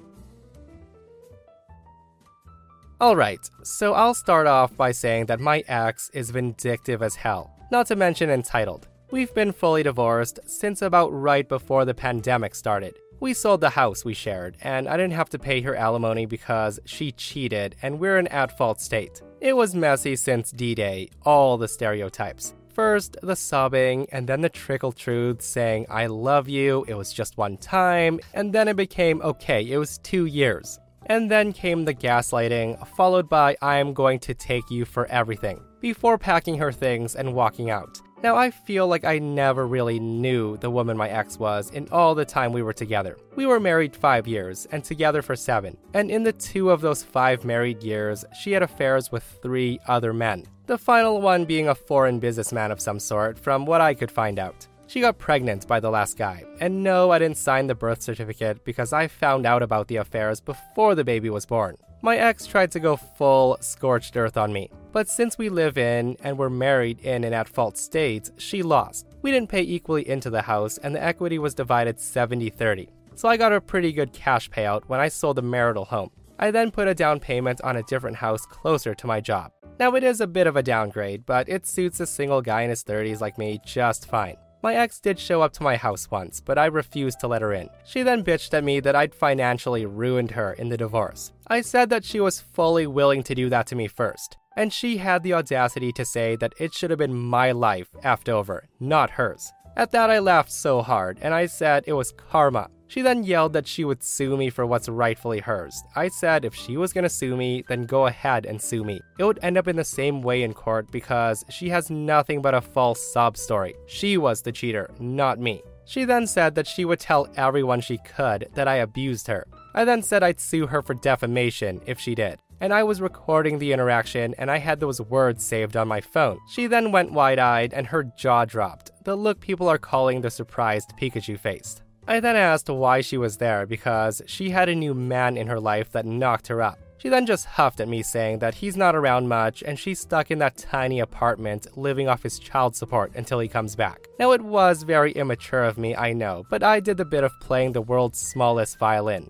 Alright, 3.00 3.51
so 3.63 3.93
I'll 3.93 4.15
start 4.15 4.47
off 4.47 4.75
by 4.75 4.91
saying 4.91 5.27
that 5.27 5.39
my 5.39 5.63
ex 5.67 6.09
is 6.15 6.31
vindictive 6.31 7.03
as 7.03 7.13
hell, 7.13 7.53
not 7.71 7.86
to 7.88 7.95
mention 7.95 8.31
entitled. 8.31 8.88
We've 9.12 9.33
been 9.36 9.51
fully 9.51 9.83
divorced 9.83 10.39
since 10.47 10.81
about 10.81 11.13
right 11.13 11.47
before 11.47 11.86
the 11.86 11.93
pandemic 11.93 12.55
started. 12.55 12.95
We 13.19 13.33
sold 13.33 13.62
the 13.62 13.71
house 13.71 14.05
we 14.05 14.13
shared, 14.13 14.57
and 14.62 14.88
I 14.88 14.95
didn't 14.95 15.13
have 15.13 15.29
to 15.29 15.39
pay 15.39 15.62
her 15.62 15.75
alimony 15.75 16.27
because 16.27 16.79
she 16.86 17.12
cheated 17.12 17.75
and 17.81 18.00
we're 18.00 18.19
in 18.19 18.27
at 18.27 18.55
fault 18.55 18.79
state. 18.79 19.24
It 19.41 19.55
was 19.55 19.74
messy 19.74 20.15
since 20.15 20.51
D 20.51 20.75
Day, 20.75 21.09
all 21.24 21.57
the 21.57 21.67
stereotypes. 21.67 22.53
First, 22.71 23.17
the 23.24 23.36
sobbing, 23.36 24.07
and 24.12 24.27
then 24.27 24.41
the 24.41 24.50
trickle 24.50 24.91
truth 24.91 25.41
saying, 25.41 25.88
I 25.89 26.05
love 26.05 26.47
you, 26.47 26.86
it 26.88 26.93
was 26.93 27.12
just 27.12 27.38
one 27.38 27.57
time, 27.57 28.19
and 28.36 28.53
then 28.53 28.67
it 28.67 28.75
became, 28.75 29.19
okay, 29.24 29.63
it 29.63 29.79
was 29.79 29.97
two 29.97 30.27
years. 30.27 30.79
And 31.07 31.31
then 31.31 31.53
came 31.53 31.86
the 31.86 31.95
gaslighting, 31.95 32.88
followed 32.89 33.27
by, 33.27 33.57
I 33.63 33.77
am 33.77 33.95
going 33.95 34.19
to 34.19 34.36
take 34.36 34.69
you 34.69 34.86
for 34.86 35.07
everything, 35.07 35.59
before 35.79 36.19
packing 36.19 36.59
her 36.59 36.71
things 36.71 37.15
and 37.15 37.33
walking 37.33 37.71
out. 37.71 38.00
Now, 38.24 38.36
I 38.36 38.50
feel 38.50 38.88
like 38.88 39.05
I 39.05 39.19
never 39.19 39.67
really 39.67 40.00
knew 40.00 40.57
the 40.57 40.71
woman 40.71 40.97
my 40.97 41.07
ex 41.07 41.38
was 41.38 41.69
in 41.69 41.88
all 41.91 42.15
the 42.15 42.25
time 42.25 42.51
we 42.51 42.63
were 42.63 42.74
together. 42.74 43.15
We 43.36 43.45
were 43.45 43.59
married 43.59 43.95
five 43.95 44.27
years 44.27 44.65
and 44.71 44.83
together 44.83 45.21
for 45.21 45.36
seven, 45.36 45.77
and 45.93 46.09
in 46.09 46.24
the 46.24 46.33
two 46.33 46.71
of 46.71 46.81
those 46.81 47.03
five 47.03 47.45
married 47.45 47.83
years, 47.83 48.25
she 48.39 48.53
had 48.53 48.63
affairs 48.63 49.12
with 49.12 49.24
three 49.43 49.79
other 49.88 50.13
men. 50.13 50.45
The 50.65 50.79
final 50.79 51.21
one 51.21 51.45
being 51.45 51.69
a 51.69 51.75
foreign 51.75 52.19
businessman 52.19 52.71
of 52.71 52.81
some 52.81 53.00
sort, 53.00 53.38
from 53.38 53.67
what 53.67 53.81
I 53.81 53.93
could 53.93 54.12
find 54.12 54.39
out. 54.39 54.67
She 54.88 55.01
got 55.01 55.19
pregnant 55.19 55.67
by 55.67 55.79
the 55.79 55.91
last 55.91 56.17
guy, 56.17 56.43
and 56.59 56.81
no, 56.81 57.12
I 57.12 57.19
didn't 57.19 57.38
sign 57.38 57.67
the 57.67 57.75
birth 57.75 58.01
certificate 58.01 58.65
because 58.65 58.93
I 58.93 59.07
found 59.07 59.45
out 59.45 59.62
about 59.62 59.89
the 59.89 59.97
affairs 59.97 60.41
before 60.41 60.95
the 60.95 61.03
baby 61.03 61.29
was 61.29 61.45
born. 61.45 61.75
My 62.01 62.18
ex 62.18 62.46
tried 62.46 62.72
to 62.72 62.80
go 62.80 62.96
full 62.96 63.58
scorched 63.60 64.16
earth 64.16 64.38
on 64.38 64.54
me, 64.54 64.70
but 64.92 65.10
since 65.10 65.38
we 65.38 65.50
live 65.50 65.80
in 65.80 66.16
and 66.22 66.38
were 66.38 66.50
married 66.50 67.00
in 67.00 67.24
an 67.24 67.34
at 67.34 67.50
fault 67.50 67.75
state, 67.75 68.30
she 68.38 68.62
lost. 68.62 69.08
We 69.24 69.32
didn't 69.32 69.50
pay 69.50 69.63
equally 69.63 70.08
into 70.08 70.30
the 70.30 70.44
house, 70.44 70.77
and 70.77 70.94
the 70.94 71.04
equity 71.04 71.39
was 71.39 71.56
divided 71.56 72.00
70 72.00 72.50
30. 72.51 72.89
So 73.16 73.27
I 73.27 73.36
got 73.36 73.51
a 73.51 73.60
pretty 73.60 73.92
good 73.92 74.13
cash 74.13 74.48
payout 74.51 74.84
when 74.86 75.00
I 75.00 75.08
sold 75.08 75.38
the 75.38 75.42
marital 75.42 75.86
home. 75.86 76.12
I 76.38 76.51
then 76.51 76.70
put 76.70 76.88
a 76.88 76.94
down 76.94 77.20
payment 77.20 77.62
on 77.62 77.77
a 77.77 77.84
different 77.84 78.18
house 78.18 78.46
closer 78.46 78.94
to 78.94 79.08
my 79.08 79.20
job. 79.20 79.51
Now, 79.80 79.96
it 79.96 80.04
is 80.04 80.22
a 80.22 80.27
bit 80.27 80.46
of 80.46 80.56
a 80.56 80.63
downgrade, 80.63 81.25
but 81.25 81.50
it 81.50 81.66
suits 81.66 82.00
a 82.00 82.06
single 82.06 82.44
guy 82.44 82.62
in 82.62 82.70
his 82.70 82.84
30s 82.84 83.22
like 83.22 83.39
me 83.39 83.60
just 83.66 84.08
fine. 84.08 84.38
My 84.63 84.75
ex 84.75 85.00
did 85.00 85.20
show 85.20 85.42
up 85.42 85.54
to 85.54 85.63
my 85.63 85.77
house 85.77 86.10
once, 86.10 86.42
but 86.42 86.58
I 86.58 86.66
refused 86.66 87.20
to 87.20 87.27
let 87.27 87.42
her 87.42 87.54
in. 87.54 87.70
She 87.86 88.04
then 88.04 88.24
bitched 88.24 88.54
at 88.54 88.63
me 88.63 88.80
that 88.82 88.96
I'd 88.96 89.16
financially 89.16 89.86
ruined 89.86 90.32
her 90.32 90.54
in 90.54 90.70
the 90.70 90.77
divorce. 90.77 91.32
I 91.50 91.62
said 91.62 91.89
that 91.92 92.04
she 92.04 92.20
was 92.20 92.42
fully 92.42 92.88
willing 92.88 93.24
to 93.24 93.36
do 93.36 93.50
that 93.50 93.68
to 93.68 93.75
me 93.75 93.88
first, 93.88 94.36
and 94.58 94.74
she 94.74 94.98
had 94.98 95.24
the 95.24 95.34
audacity 95.34 95.94
to 95.94 96.04
say 96.04 96.36
that 96.36 96.54
it 96.60 96.74
should 96.74 96.89
have 96.89 97.00
been 97.00 97.16
my 97.16 97.54
life 97.54 97.88
effed 98.04 98.27
over, 98.27 98.68
not 98.82 99.12
hers. 99.12 99.54
At 99.77 99.92
that, 99.92 100.10
I 100.10 100.20
laughed 100.20 100.51
so 100.51 100.82
hard, 100.82 101.20
and 101.22 101.34
I 101.34 101.46
said 101.46 101.86
it 101.88 101.94
was 101.94 102.12
karma. 102.12 102.70
She 102.88 103.01
then 103.01 103.24
yelled 103.24 103.54
that 103.54 103.68
she 103.68 103.86
would 103.86 104.04
sue 104.04 104.36
me 104.36 104.50
for 104.50 104.66
what's 104.66 104.89
rightfully 104.89 105.39
hers. 105.39 105.82
I 105.96 106.10
said 106.10 106.44
if 106.44 106.54
she 106.54 106.75
was 106.75 106.92
gonna 106.92 107.10
sue 107.10 107.38
me, 107.38 107.63
then 107.70 107.86
go 107.86 108.08
ahead 108.08 108.46
and 108.46 108.62
sue 108.62 108.84
me. 108.84 109.00
It 109.18 109.24
would 109.24 109.39
end 109.42 109.58
up 109.58 109.68
in 109.70 109.75
the 109.75 109.84
same 109.86 110.22
way 110.22 110.44
in 110.44 110.54
court 110.54 110.92
because 110.92 111.46
she 111.50 111.70
has 111.70 111.89
nothing 111.89 112.42
but 112.42 112.56
a 112.56 112.62
false 112.62 113.01
sob 113.13 113.38
story. 113.38 113.75
She 113.88 114.18
was 114.18 114.42
the 114.42 114.51
cheater, 114.51 114.89
not 115.00 115.39
me. 115.39 115.62
She 115.86 116.04
then 116.04 116.27
said 116.27 116.56
that 116.56 116.68
she 116.68 116.84
would 116.84 117.00
tell 117.00 117.30
everyone 117.38 117.80
she 117.80 118.00
could 118.00 118.50
that 118.56 118.68
I 118.68 118.75
abused 118.77 119.27
her. 119.27 119.48
I 119.77 119.86
then 119.86 120.01
said 120.01 120.24
I'd 120.24 120.39
sue 120.39 120.65
her 120.65 120.81
for 120.81 120.96
defamation 120.96 121.81
if 121.86 122.00
she 122.00 122.15
did. 122.15 122.39
And 122.60 122.74
I 122.74 122.81
was 122.81 123.00
recording 123.00 123.60
the 123.60 123.74
interaction 123.74 124.34
and 124.39 124.50
I 124.50 124.57
had 124.57 124.79
those 124.79 125.00
words 125.00 125.46
saved 125.46 125.77
on 125.77 125.88
my 125.88 126.01
phone. 126.01 126.39
She 126.50 126.65
then 126.65 126.91
went 126.91 127.12
wide 127.12 127.38
eyed 127.38 127.75
and 127.75 127.86
her 127.86 128.03
jaw 128.17 128.46
dropped, 128.46 128.89
the 129.03 129.15
look 129.15 129.39
people 129.39 129.69
are 129.69 129.77
calling 129.77 130.22
the 130.22 130.31
surprised 130.31 130.93
Pikachu 131.00 131.39
face. 131.39 131.84
I 132.07 132.19
then 132.19 132.36
asked 132.36 132.72
why 132.72 133.01
she 133.01 133.19
was 133.19 133.38
there 133.38 133.67
because 133.67 134.19
she 134.25 134.50
had 134.50 134.67
a 134.67 134.74
new 134.74 134.96
man 134.96 135.38
in 135.38 135.46
her 135.46 135.60
life 135.60 135.91
that 135.91 136.07
knocked 136.07 136.48
her 136.48 136.60
up. 136.60 136.79
She 136.98 137.10
then 137.10 137.27
just 137.27 137.46
huffed 137.46 137.79
at 137.79 137.88
me, 137.88 138.01
saying 138.01 138.39
that 138.39 138.55
he's 138.55 138.75
not 138.75 138.96
around 138.96 139.27
much 139.27 139.62
and 139.62 139.77
she's 139.77 140.00
stuck 140.00 140.31
in 140.31 140.39
that 140.39 140.57
tiny 140.57 141.00
apartment 141.00 141.67
living 141.77 142.07
off 142.07 142.24
his 142.24 142.39
child 142.39 142.75
support 142.75 143.12
until 143.13 143.38
he 143.38 143.48
comes 143.48 143.75
back. 143.75 144.07
Now, 144.17 144.31
it 144.31 144.41
was 144.41 144.81
very 144.81 145.12
immature 145.12 145.65
of 145.65 145.77
me, 145.77 145.96
I 145.96 146.13
know, 146.13 146.48
but 146.50 146.63
I 146.63 146.79
did 146.79 146.98
the 146.98 147.05
bit 147.05 147.24
of 147.24 147.39
playing 147.39 147.74
the 147.74 147.81
world's 147.84 148.19
smallest 148.19 148.79
violin. 148.79 149.29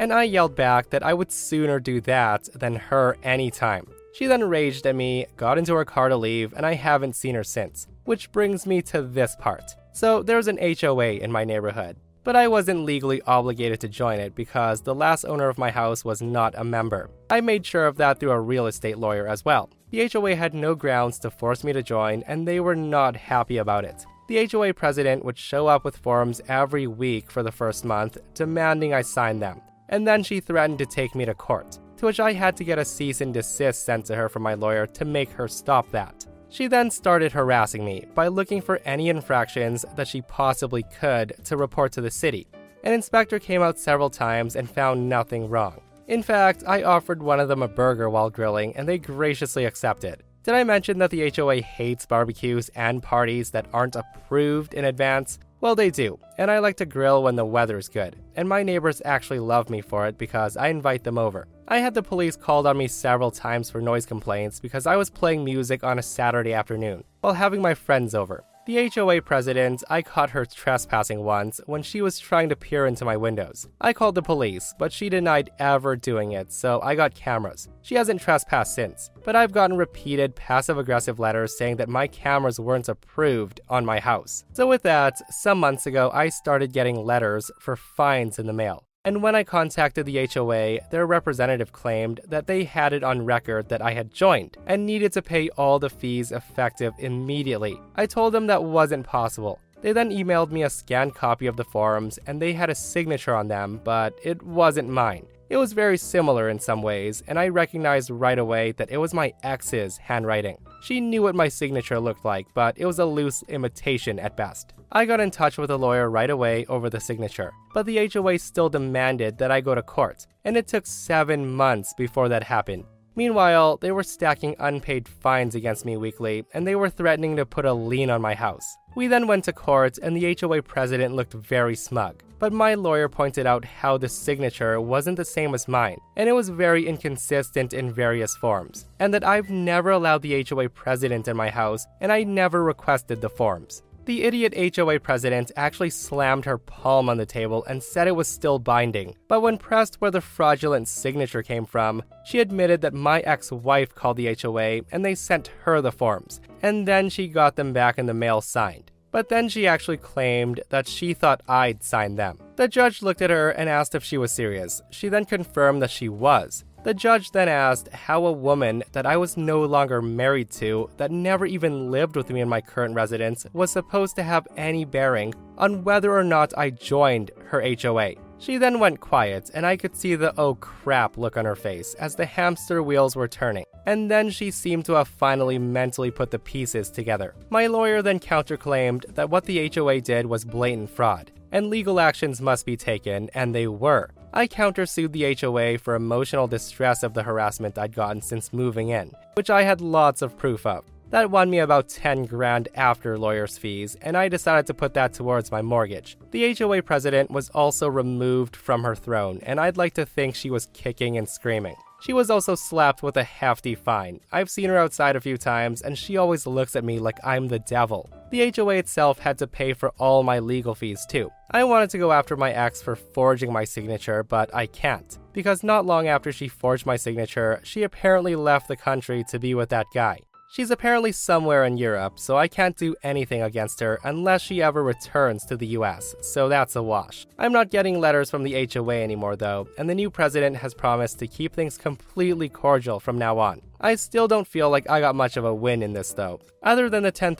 And 0.00 0.14
I 0.14 0.22
yelled 0.22 0.56
back 0.56 0.88
that 0.90 1.02
I 1.02 1.12
would 1.12 1.30
sooner 1.30 1.78
do 1.78 2.00
that 2.00 2.48
than 2.54 2.74
her 2.74 3.18
anytime. 3.22 3.86
She 4.14 4.26
then 4.26 4.48
raged 4.48 4.86
at 4.86 4.96
me, 4.96 5.26
got 5.36 5.58
into 5.58 5.74
her 5.74 5.84
car 5.84 6.08
to 6.08 6.16
leave, 6.16 6.54
and 6.54 6.64
I 6.64 6.72
haven't 6.72 7.16
seen 7.16 7.34
her 7.34 7.44
since. 7.44 7.86
Which 8.04 8.32
brings 8.32 8.66
me 8.66 8.80
to 8.80 9.02
this 9.02 9.36
part. 9.36 9.76
So 9.92 10.22
there's 10.22 10.48
an 10.48 10.58
HOA 10.58 11.18
in 11.18 11.30
my 11.30 11.44
neighborhood. 11.44 11.96
but 12.22 12.36
I 12.36 12.48
wasn't 12.48 12.84
legally 12.84 13.22
obligated 13.22 13.80
to 13.80 13.88
join 13.88 14.20
it 14.20 14.34
because 14.34 14.82
the 14.82 14.94
last 14.94 15.24
owner 15.24 15.48
of 15.48 15.58
my 15.58 15.70
house 15.70 16.04
was 16.04 16.20
not 16.20 16.54
a 16.56 16.64
member. 16.64 17.10
I 17.30 17.40
made 17.40 17.64
sure 17.64 17.86
of 17.86 17.96
that 17.96 18.20
through 18.20 18.30
a 18.32 18.40
real 18.40 18.66
estate 18.66 18.98
lawyer 18.98 19.26
as 19.26 19.44
well. 19.44 19.70
The 19.90 20.06
HOA 20.06 20.34
had 20.36 20.54
no 20.54 20.74
grounds 20.74 21.18
to 21.20 21.30
force 21.30 21.64
me 21.64 21.72
to 21.72 21.82
join, 21.82 22.22
and 22.26 22.46
they 22.46 22.60
were 22.60 22.76
not 22.76 23.16
happy 23.16 23.56
about 23.56 23.84
it. 23.84 24.04
The 24.28 24.46
HOA 24.46 24.74
president 24.74 25.24
would 25.24 25.38
show 25.38 25.66
up 25.66 25.84
with 25.84 25.96
forms 25.96 26.40
every 26.46 26.86
week 26.86 27.30
for 27.30 27.42
the 27.42 27.50
first 27.50 27.84
month, 27.84 28.18
demanding 28.34 28.94
I 28.94 29.02
sign 29.02 29.40
them, 29.40 29.60
and 29.90 30.06
then 30.06 30.22
she 30.22 30.40
threatened 30.40 30.78
to 30.78 30.86
take 30.86 31.14
me 31.14 31.24
to 31.26 31.34
court, 31.34 31.78
to 31.98 32.06
which 32.06 32.18
I 32.18 32.32
had 32.32 32.56
to 32.56 32.64
get 32.64 32.78
a 32.78 32.84
cease 32.84 33.20
and 33.20 33.34
desist 33.34 33.84
sent 33.84 34.06
to 34.06 34.16
her 34.16 34.28
from 34.28 34.42
my 34.42 34.54
lawyer 34.54 34.86
to 34.86 35.04
make 35.04 35.30
her 35.32 35.46
stop 35.46 35.90
that. 35.90 36.26
She 36.48 36.66
then 36.66 36.90
started 36.90 37.30
harassing 37.30 37.84
me 37.84 38.06
by 38.14 38.28
looking 38.28 38.60
for 38.60 38.80
any 38.84 39.08
infractions 39.08 39.84
that 39.94 40.08
she 40.08 40.22
possibly 40.22 40.82
could 40.98 41.34
to 41.44 41.56
report 41.56 41.92
to 41.92 42.00
the 42.00 42.10
city. 42.10 42.48
An 42.82 42.92
inspector 42.92 43.38
came 43.38 43.62
out 43.62 43.78
several 43.78 44.10
times 44.10 44.56
and 44.56 44.68
found 44.68 45.08
nothing 45.08 45.48
wrong. 45.48 45.80
In 46.08 46.22
fact, 46.24 46.64
I 46.66 46.82
offered 46.82 47.22
one 47.22 47.38
of 47.38 47.48
them 47.48 47.62
a 47.62 47.68
burger 47.68 48.10
while 48.10 48.30
grilling 48.30 48.74
and 48.76 48.88
they 48.88 48.98
graciously 48.98 49.64
accepted. 49.64 50.24
Did 50.42 50.54
I 50.54 50.64
mention 50.64 50.98
that 50.98 51.10
the 51.10 51.30
HOA 51.30 51.60
hates 51.60 52.06
barbecues 52.06 52.70
and 52.70 53.02
parties 53.02 53.50
that 53.50 53.66
aren't 53.72 53.94
approved 53.94 54.74
in 54.74 54.86
advance? 54.86 55.38
Well, 55.60 55.74
they 55.74 55.90
do, 55.90 56.18
and 56.38 56.50
I 56.50 56.58
like 56.58 56.78
to 56.78 56.86
grill 56.86 57.22
when 57.22 57.36
the 57.36 57.44
weather's 57.44 57.90
good, 57.90 58.16
and 58.34 58.48
my 58.48 58.62
neighbors 58.62 59.02
actually 59.04 59.40
love 59.40 59.68
me 59.68 59.82
for 59.82 60.06
it 60.06 60.16
because 60.16 60.56
I 60.56 60.68
invite 60.68 61.04
them 61.04 61.18
over. 61.18 61.48
I 61.68 61.80
had 61.80 61.92
the 61.92 62.02
police 62.02 62.34
called 62.34 62.66
on 62.66 62.78
me 62.78 62.88
several 62.88 63.30
times 63.30 63.68
for 63.68 63.82
noise 63.82 64.06
complaints 64.06 64.58
because 64.58 64.86
I 64.86 64.96
was 64.96 65.10
playing 65.10 65.44
music 65.44 65.84
on 65.84 65.98
a 65.98 66.02
Saturday 66.02 66.54
afternoon 66.54 67.04
while 67.20 67.34
having 67.34 67.60
my 67.60 67.74
friends 67.74 68.14
over. 68.14 68.42
The 68.70 68.88
HOA 68.88 69.20
president, 69.22 69.82
I 69.90 70.00
caught 70.00 70.30
her 70.30 70.46
trespassing 70.46 71.24
once 71.24 71.60
when 71.66 71.82
she 71.82 72.02
was 72.02 72.20
trying 72.20 72.50
to 72.50 72.54
peer 72.54 72.86
into 72.86 73.04
my 73.04 73.16
windows. 73.16 73.66
I 73.80 73.92
called 73.92 74.14
the 74.14 74.22
police, 74.22 74.72
but 74.78 74.92
she 74.92 75.08
denied 75.08 75.50
ever 75.58 75.96
doing 75.96 76.30
it, 76.30 76.52
so 76.52 76.80
I 76.80 76.94
got 76.94 77.12
cameras. 77.16 77.68
She 77.82 77.96
hasn't 77.96 78.20
trespassed 78.20 78.76
since, 78.76 79.10
but 79.24 79.34
I've 79.34 79.50
gotten 79.50 79.76
repeated 79.76 80.36
passive 80.36 80.78
aggressive 80.78 81.18
letters 81.18 81.58
saying 81.58 81.78
that 81.78 81.88
my 81.88 82.06
cameras 82.06 82.60
weren't 82.60 82.88
approved 82.88 83.60
on 83.68 83.84
my 83.84 83.98
house. 83.98 84.44
So, 84.52 84.68
with 84.68 84.82
that, 84.82 85.18
some 85.32 85.58
months 85.58 85.86
ago, 85.86 86.12
I 86.14 86.28
started 86.28 86.72
getting 86.72 87.04
letters 87.04 87.50
for 87.58 87.74
fines 87.74 88.38
in 88.38 88.46
the 88.46 88.52
mail. 88.52 88.84
And 89.02 89.22
when 89.22 89.34
I 89.34 89.44
contacted 89.44 90.04
the 90.04 90.28
HOA, 90.30 90.78
their 90.90 91.06
representative 91.06 91.72
claimed 91.72 92.20
that 92.28 92.46
they 92.46 92.64
had 92.64 92.92
it 92.92 93.02
on 93.02 93.24
record 93.24 93.70
that 93.70 93.80
I 93.80 93.92
had 93.92 94.12
joined 94.12 94.58
and 94.66 94.84
needed 94.84 95.14
to 95.14 95.22
pay 95.22 95.48
all 95.56 95.78
the 95.78 95.88
fees 95.88 96.32
effective 96.32 96.92
immediately. 96.98 97.80
I 97.96 98.04
told 98.04 98.34
them 98.34 98.46
that 98.48 98.62
wasn't 98.62 99.06
possible. 99.06 99.58
They 99.80 99.92
then 99.92 100.10
emailed 100.10 100.50
me 100.50 100.64
a 100.64 100.68
scanned 100.68 101.14
copy 101.14 101.46
of 101.46 101.56
the 101.56 101.64
forms 101.64 102.18
and 102.26 102.42
they 102.42 102.52
had 102.52 102.68
a 102.68 102.74
signature 102.74 103.34
on 103.34 103.48
them, 103.48 103.80
but 103.82 104.18
it 104.22 104.42
wasn't 104.42 104.90
mine. 104.90 105.26
It 105.48 105.56
was 105.56 105.72
very 105.72 105.96
similar 105.96 106.50
in 106.50 106.60
some 106.60 106.82
ways, 106.82 107.24
and 107.26 107.38
I 107.38 107.48
recognized 107.48 108.10
right 108.10 108.38
away 108.38 108.72
that 108.72 108.90
it 108.90 108.98
was 108.98 109.14
my 109.14 109.32
ex's 109.42 109.96
handwriting. 109.96 110.58
She 110.82 111.00
knew 111.00 111.22
what 111.22 111.34
my 111.34 111.48
signature 111.48 112.00
looked 112.00 112.24
like, 112.24 112.46
but 112.54 112.78
it 112.78 112.86
was 112.86 112.98
a 112.98 113.04
loose 113.04 113.42
imitation 113.48 114.18
at 114.18 114.36
best. 114.36 114.72
I 114.92 115.04
got 115.04 115.20
in 115.20 115.30
touch 115.30 115.58
with 115.58 115.70
a 115.70 115.76
lawyer 115.76 116.08
right 116.08 116.30
away 116.30 116.64
over 116.66 116.88
the 116.88 117.00
signature, 117.00 117.52
but 117.74 117.84
the 117.86 118.08
HOA 118.12 118.38
still 118.38 118.70
demanded 118.70 119.38
that 119.38 119.50
I 119.50 119.60
go 119.60 119.74
to 119.74 119.82
court, 119.82 120.26
and 120.44 120.56
it 120.56 120.66
took 120.66 120.86
seven 120.86 121.54
months 121.54 121.92
before 121.96 122.28
that 122.30 122.44
happened. 122.44 122.84
Meanwhile, 123.14 123.76
they 123.76 123.92
were 123.92 124.02
stacking 124.02 124.56
unpaid 124.58 125.06
fines 125.06 125.54
against 125.54 125.84
me 125.84 125.96
weekly, 125.98 126.44
and 126.54 126.66
they 126.66 126.76
were 126.76 126.88
threatening 126.88 127.36
to 127.36 127.44
put 127.44 127.66
a 127.66 127.74
lien 127.74 128.08
on 128.08 128.22
my 128.22 128.34
house. 128.34 128.76
We 128.94 129.06
then 129.06 129.26
went 129.26 129.44
to 129.44 129.52
court, 129.52 129.98
and 129.98 130.16
the 130.16 130.36
HOA 130.40 130.62
president 130.62 131.14
looked 131.14 131.32
very 131.32 131.76
smug. 131.76 132.22
But 132.40 132.52
my 132.52 132.74
lawyer 132.74 133.08
pointed 133.08 133.46
out 133.46 133.64
how 133.64 133.98
the 133.98 134.08
signature 134.08 134.80
wasn't 134.80 135.16
the 135.16 135.24
same 135.24 135.54
as 135.54 135.68
mine, 135.68 135.98
and 136.16 136.28
it 136.28 136.32
was 136.32 136.48
very 136.48 136.86
inconsistent 136.86 137.72
in 137.72 137.92
various 137.92 138.34
forms, 138.36 138.86
and 138.98 139.12
that 139.12 139.24
I've 139.24 139.50
never 139.50 139.90
allowed 139.90 140.22
the 140.22 140.44
HOA 140.48 140.70
president 140.70 141.28
in 141.28 141.36
my 141.36 141.50
house, 141.50 141.86
and 142.00 142.10
I 142.10 142.24
never 142.24 142.64
requested 142.64 143.20
the 143.20 143.28
forms. 143.28 143.82
The 144.06 144.24
idiot 144.24 144.76
HOA 144.76 144.98
president 145.00 145.52
actually 145.56 145.90
slammed 145.90 146.44
her 146.46 146.58
palm 146.58 147.08
on 147.08 147.18
the 147.18 147.26
table 147.26 147.64
and 147.68 147.82
said 147.82 148.08
it 148.08 148.16
was 148.16 148.28
still 148.28 148.58
binding. 148.58 149.14
But 149.28 149.42
when 149.42 149.58
pressed 149.58 150.00
where 150.00 150.10
the 150.10 150.20
fraudulent 150.20 150.88
signature 150.88 151.42
came 151.42 151.66
from, 151.66 152.02
she 152.24 152.40
admitted 152.40 152.80
that 152.80 152.94
my 152.94 153.20
ex 153.20 153.52
wife 153.52 153.94
called 153.94 154.16
the 154.16 154.34
HOA 154.40 154.80
and 154.90 155.04
they 155.04 155.14
sent 155.14 155.48
her 155.64 155.80
the 155.80 155.92
forms, 155.92 156.40
and 156.62 156.88
then 156.88 157.08
she 157.08 157.28
got 157.28 157.56
them 157.56 157.72
back 157.72 157.98
in 157.98 158.06
the 158.06 158.14
mail 158.14 158.40
signed. 158.40 158.90
But 159.12 159.28
then 159.28 159.48
she 159.48 159.66
actually 159.66 159.96
claimed 159.96 160.60
that 160.68 160.86
she 160.86 161.14
thought 161.14 161.42
I'd 161.48 161.82
signed 161.82 162.18
them. 162.18 162.38
The 162.56 162.68
judge 162.68 163.02
looked 163.02 163.22
at 163.22 163.30
her 163.30 163.50
and 163.50 163.68
asked 163.68 163.94
if 163.94 164.04
she 164.04 164.18
was 164.18 164.32
serious. 164.32 164.80
She 164.90 165.08
then 165.08 165.24
confirmed 165.24 165.82
that 165.82 165.90
she 165.90 166.08
was. 166.08 166.64
The 166.82 166.94
judge 166.94 167.32
then 167.32 167.48
asked 167.48 167.88
how 167.92 168.24
a 168.24 168.32
woman 168.32 168.82
that 168.92 169.04
I 169.04 169.18
was 169.18 169.36
no 169.36 169.62
longer 169.64 170.00
married 170.00 170.50
to, 170.52 170.88
that 170.96 171.10
never 171.10 171.44
even 171.44 171.90
lived 171.90 172.16
with 172.16 172.30
me 172.30 172.40
in 172.40 172.48
my 172.48 172.62
current 172.62 172.94
residence, 172.94 173.44
was 173.52 173.70
supposed 173.70 174.16
to 174.16 174.22
have 174.22 174.48
any 174.56 174.86
bearing 174.86 175.34
on 175.58 175.84
whether 175.84 176.16
or 176.16 176.24
not 176.24 176.56
I 176.56 176.70
joined 176.70 177.32
her 177.48 177.60
HOA. 177.60 178.14
She 178.38 178.56
then 178.56 178.80
went 178.80 179.00
quiet, 179.00 179.50
and 179.52 179.66
I 179.66 179.76
could 179.76 179.94
see 179.94 180.14
the 180.14 180.32
oh 180.40 180.54
crap 180.54 181.18
look 181.18 181.36
on 181.36 181.44
her 181.44 181.54
face 181.54 181.92
as 181.94 182.16
the 182.16 182.24
hamster 182.24 182.82
wheels 182.82 183.14
were 183.14 183.28
turning. 183.28 183.66
And 183.84 184.10
then 184.10 184.30
she 184.30 184.50
seemed 184.50 184.86
to 184.86 184.94
have 184.94 185.08
finally 185.08 185.58
mentally 185.58 186.10
put 186.10 186.30
the 186.30 186.38
pieces 186.38 186.90
together. 186.90 187.34
My 187.50 187.66
lawyer 187.66 188.00
then 188.00 188.20
counterclaimed 188.20 189.14
that 189.16 189.28
what 189.28 189.44
the 189.44 189.70
HOA 189.74 190.00
did 190.00 190.24
was 190.24 190.46
blatant 190.46 190.88
fraud, 190.88 191.30
and 191.52 191.68
legal 191.68 192.00
actions 192.00 192.40
must 192.40 192.64
be 192.64 192.78
taken, 192.78 193.28
and 193.34 193.54
they 193.54 193.66
were. 193.66 194.08
I 194.32 194.46
countersued 194.46 195.12
the 195.12 195.36
HOA 195.40 195.78
for 195.78 195.96
emotional 195.96 196.46
distress 196.46 197.02
of 197.02 197.14
the 197.14 197.24
harassment 197.24 197.76
I'd 197.76 197.94
gotten 197.94 198.22
since 198.22 198.52
moving 198.52 198.90
in, 198.90 199.12
which 199.34 199.50
I 199.50 199.64
had 199.64 199.80
lots 199.80 200.22
of 200.22 200.38
proof 200.38 200.64
of. 200.64 200.84
That 201.10 201.32
won 201.32 201.50
me 201.50 201.58
about 201.58 201.88
10 201.88 202.26
grand 202.26 202.68
after 202.76 203.18
lawyer's 203.18 203.58
fees, 203.58 203.96
and 204.00 204.16
I 204.16 204.28
decided 204.28 204.68
to 204.68 204.74
put 204.74 204.94
that 204.94 205.12
towards 205.12 205.50
my 205.50 205.62
mortgage. 205.62 206.16
The 206.30 206.54
HOA 206.54 206.82
president 206.82 207.32
was 207.32 207.50
also 207.50 207.88
removed 207.88 208.54
from 208.54 208.84
her 208.84 208.94
throne, 208.94 209.40
and 209.42 209.58
I'd 209.58 209.76
like 209.76 209.94
to 209.94 210.06
think 210.06 210.36
she 210.36 210.50
was 210.50 210.68
kicking 210.72 211.18
and 211.18 211.28
screaming. 211.28 211.74
She 212.00 212.12
was 212.14 212.30
also 212.30 212.54
slapped 212.54 213.02
with 213.02 213.16
a 213.16 213.22
hefty 213.22 213.74
fine. 213.74 214.20
I've 214.32 214.50
seen 214.50 214.70
her 214.70 214.78
outside 214.78 215.16
a 215.16 215.20
few 215.20 215.36
times, 215.36 215.82
and 215.82 215.98
she 215.98 216.16
always 216.16 216.46
looks 216.46 216.74
at 216.74 216.84
me 216.84 216.98
like 216.98 217.18
I'm 217.22 217.48
the 217.48 217.58
devil. 217.58 218.10
The 218.30 218.52
HOA 218.56 218.76
itself 218.76 219.18
had 219.18 219.38
to 219.38 219.46
pay 219.46 219.74
for 219.74 219.90
all 219.98 220.22
my 220.22 220.38
legal 220.38 220.74
fees 220.74 221.04
too. 221.08 221.30
I 221.50 221.64
wanted 221.64 221.90
to 221.90 221.98
go 221.98 222.12
after 222.12 222.36
my 222.36 222.52
ex 222.52 222.80
for 222.80 222.96
forging 222.96 223.52
my 223.52 223.64
signature, 223.64 224.22
but 224.22 224.54
I 224.54 224.66
can't. 224.66 225.18
Because 225.32 225.62
not 225.62 225.84
long 225.84 226.08
after 226.08 226.32
she 226.32 226.48
forged 226.48 226.86
my 226.86 226.96
signature, 226.96 227.60
she 227.64 227.82
apparently 227.82 228.34
left 228.34 228.68
the 228.68 228.76
country 228.76 229.24
to 229.28 229.38
be 229.38 229.54
with 229.54 229.68
that 229.68 229.86
guy. 229.92 230.20
She's 230.52 230.72
apparently 230.72 231.12
somewhere 231.12 231.64
in 231.64 231.76
Europe, 231.76 232.18
so 232.18 232.36
I 232.36 232.48
can't 232.48 232.76
do 232.76 232.96
anything 233.04 233.40
against 233.40 233.78
her 233.78 234.00
unless 234.02 234.42
she 234.42 234.60
ever 234.60 234.82
returns 234.82 235.44
to 235.44 235.56
the 235.56 235.68
US, 235.78 236.16
so 236.22 236.48
that's 236.48 236.74
a 236.74 236.82
wash. 236.82 237.24
I'm 237.38 237.52
not 237.52 237.70
getting 237.70 238.00
letters 238.00 238.32
from 238.32 238.42
the 238.42 238.68
HOA 238.68 239.00
anymore 239.00 239.36
though, 239.36 239.68
and 239.78 239.88
the 239.88 239.94
new 239.94 240.10
president 240.10 240.56
has 240.56 240.74
promised 240.74 241.20
to 241.20 241.28
keep 241.28 241.54
things 241.54 241.78
completely 241.78 242.48
cordial 242.48 242.98
from 242.98 243.16
now 243.16 243.38
on. 243.38 243.62
I 243.80 243.94
still 243.94 244.26
don't 244.26 244.44
feel 244.44 244.70
like 244.70 244.90
I 244.90 244.98
got 244.98 245.14
much 245.14 245.36
of 245.36 245.44
a 245.44 245.54
win 245.54 245.84
in 245.84 245.92
this 245.92 246.14
though. 246.14 246.40
Other 246.64 246.90
than 246.90 247.04
the 247.04 247.12
$10,000 247.12 247.36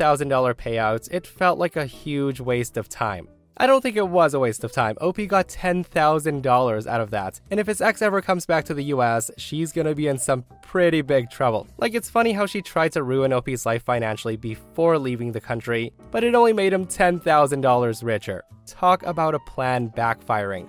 payouts, 0.54 1.08
it 1.10 1.26
felt 1.26 1.58
like 1.58 1.74
a 1.74 1.86
huge 1.86 2.38
waste 2.38 2.76
of 2.76 2.88
time. 2.88 3.26
I 3.60 3.66
don't 3.66 3.82
think 3.82 3.98
it 3.98 4.08
was 4.08 4.32
a 4.32 4.38
waste 4.38 4.64
of 4.64 4.72
time. 4.72 4.96
OP 5.02 5.18
got 5.28 5.48
$10,000 5.48 6.86
out 6.86 7.00
of 7.02 7.10
that. 7.10 7.42
And 7.50 7.60
if 7.60 7.66
his 7.66 7.82
ex 7.82 8.00
ever 8.00 8.22
comes 8.22 8.46
back 8.46 8.64
to 8.64 8.72
the 8.72 8.84
US, 8.84 9.30
she's 9.36 9.70
gonna 9.70 9.94
be 9.94 10.08
in 10.08 10.16
some 10.16 10.46
pretty 10.62 11.02
big 11.02 11.28
trouble. 11.28 11.66
Like, 11.76 11.92
it's 11.94 12.08
funny 12.08 12.32
how 12.32 12.46
she 12.46 12.62
tried 12.62 12.92
to 12.92 13.02
ruin 13.02 13.34
OP's 13.34 13.66
life 13.66 13.82
financially 13.82 14.36
before 14.36 14.98
leaving 14.98 15.32
the 15.32 15.42
country, 15.42 15.92
but 16.10 16.24
it 16.24 16.34
only 16.34 16.54
made 16.54 16.72
him 16.72 16.86
$10,000 16.86 18.02
richer. 18.02 18.44
Talk 18.64 19.02
about 19.02 19.34
a 19.34 19.40
plan 19.40 19.90
backfiring. 19.90 20.66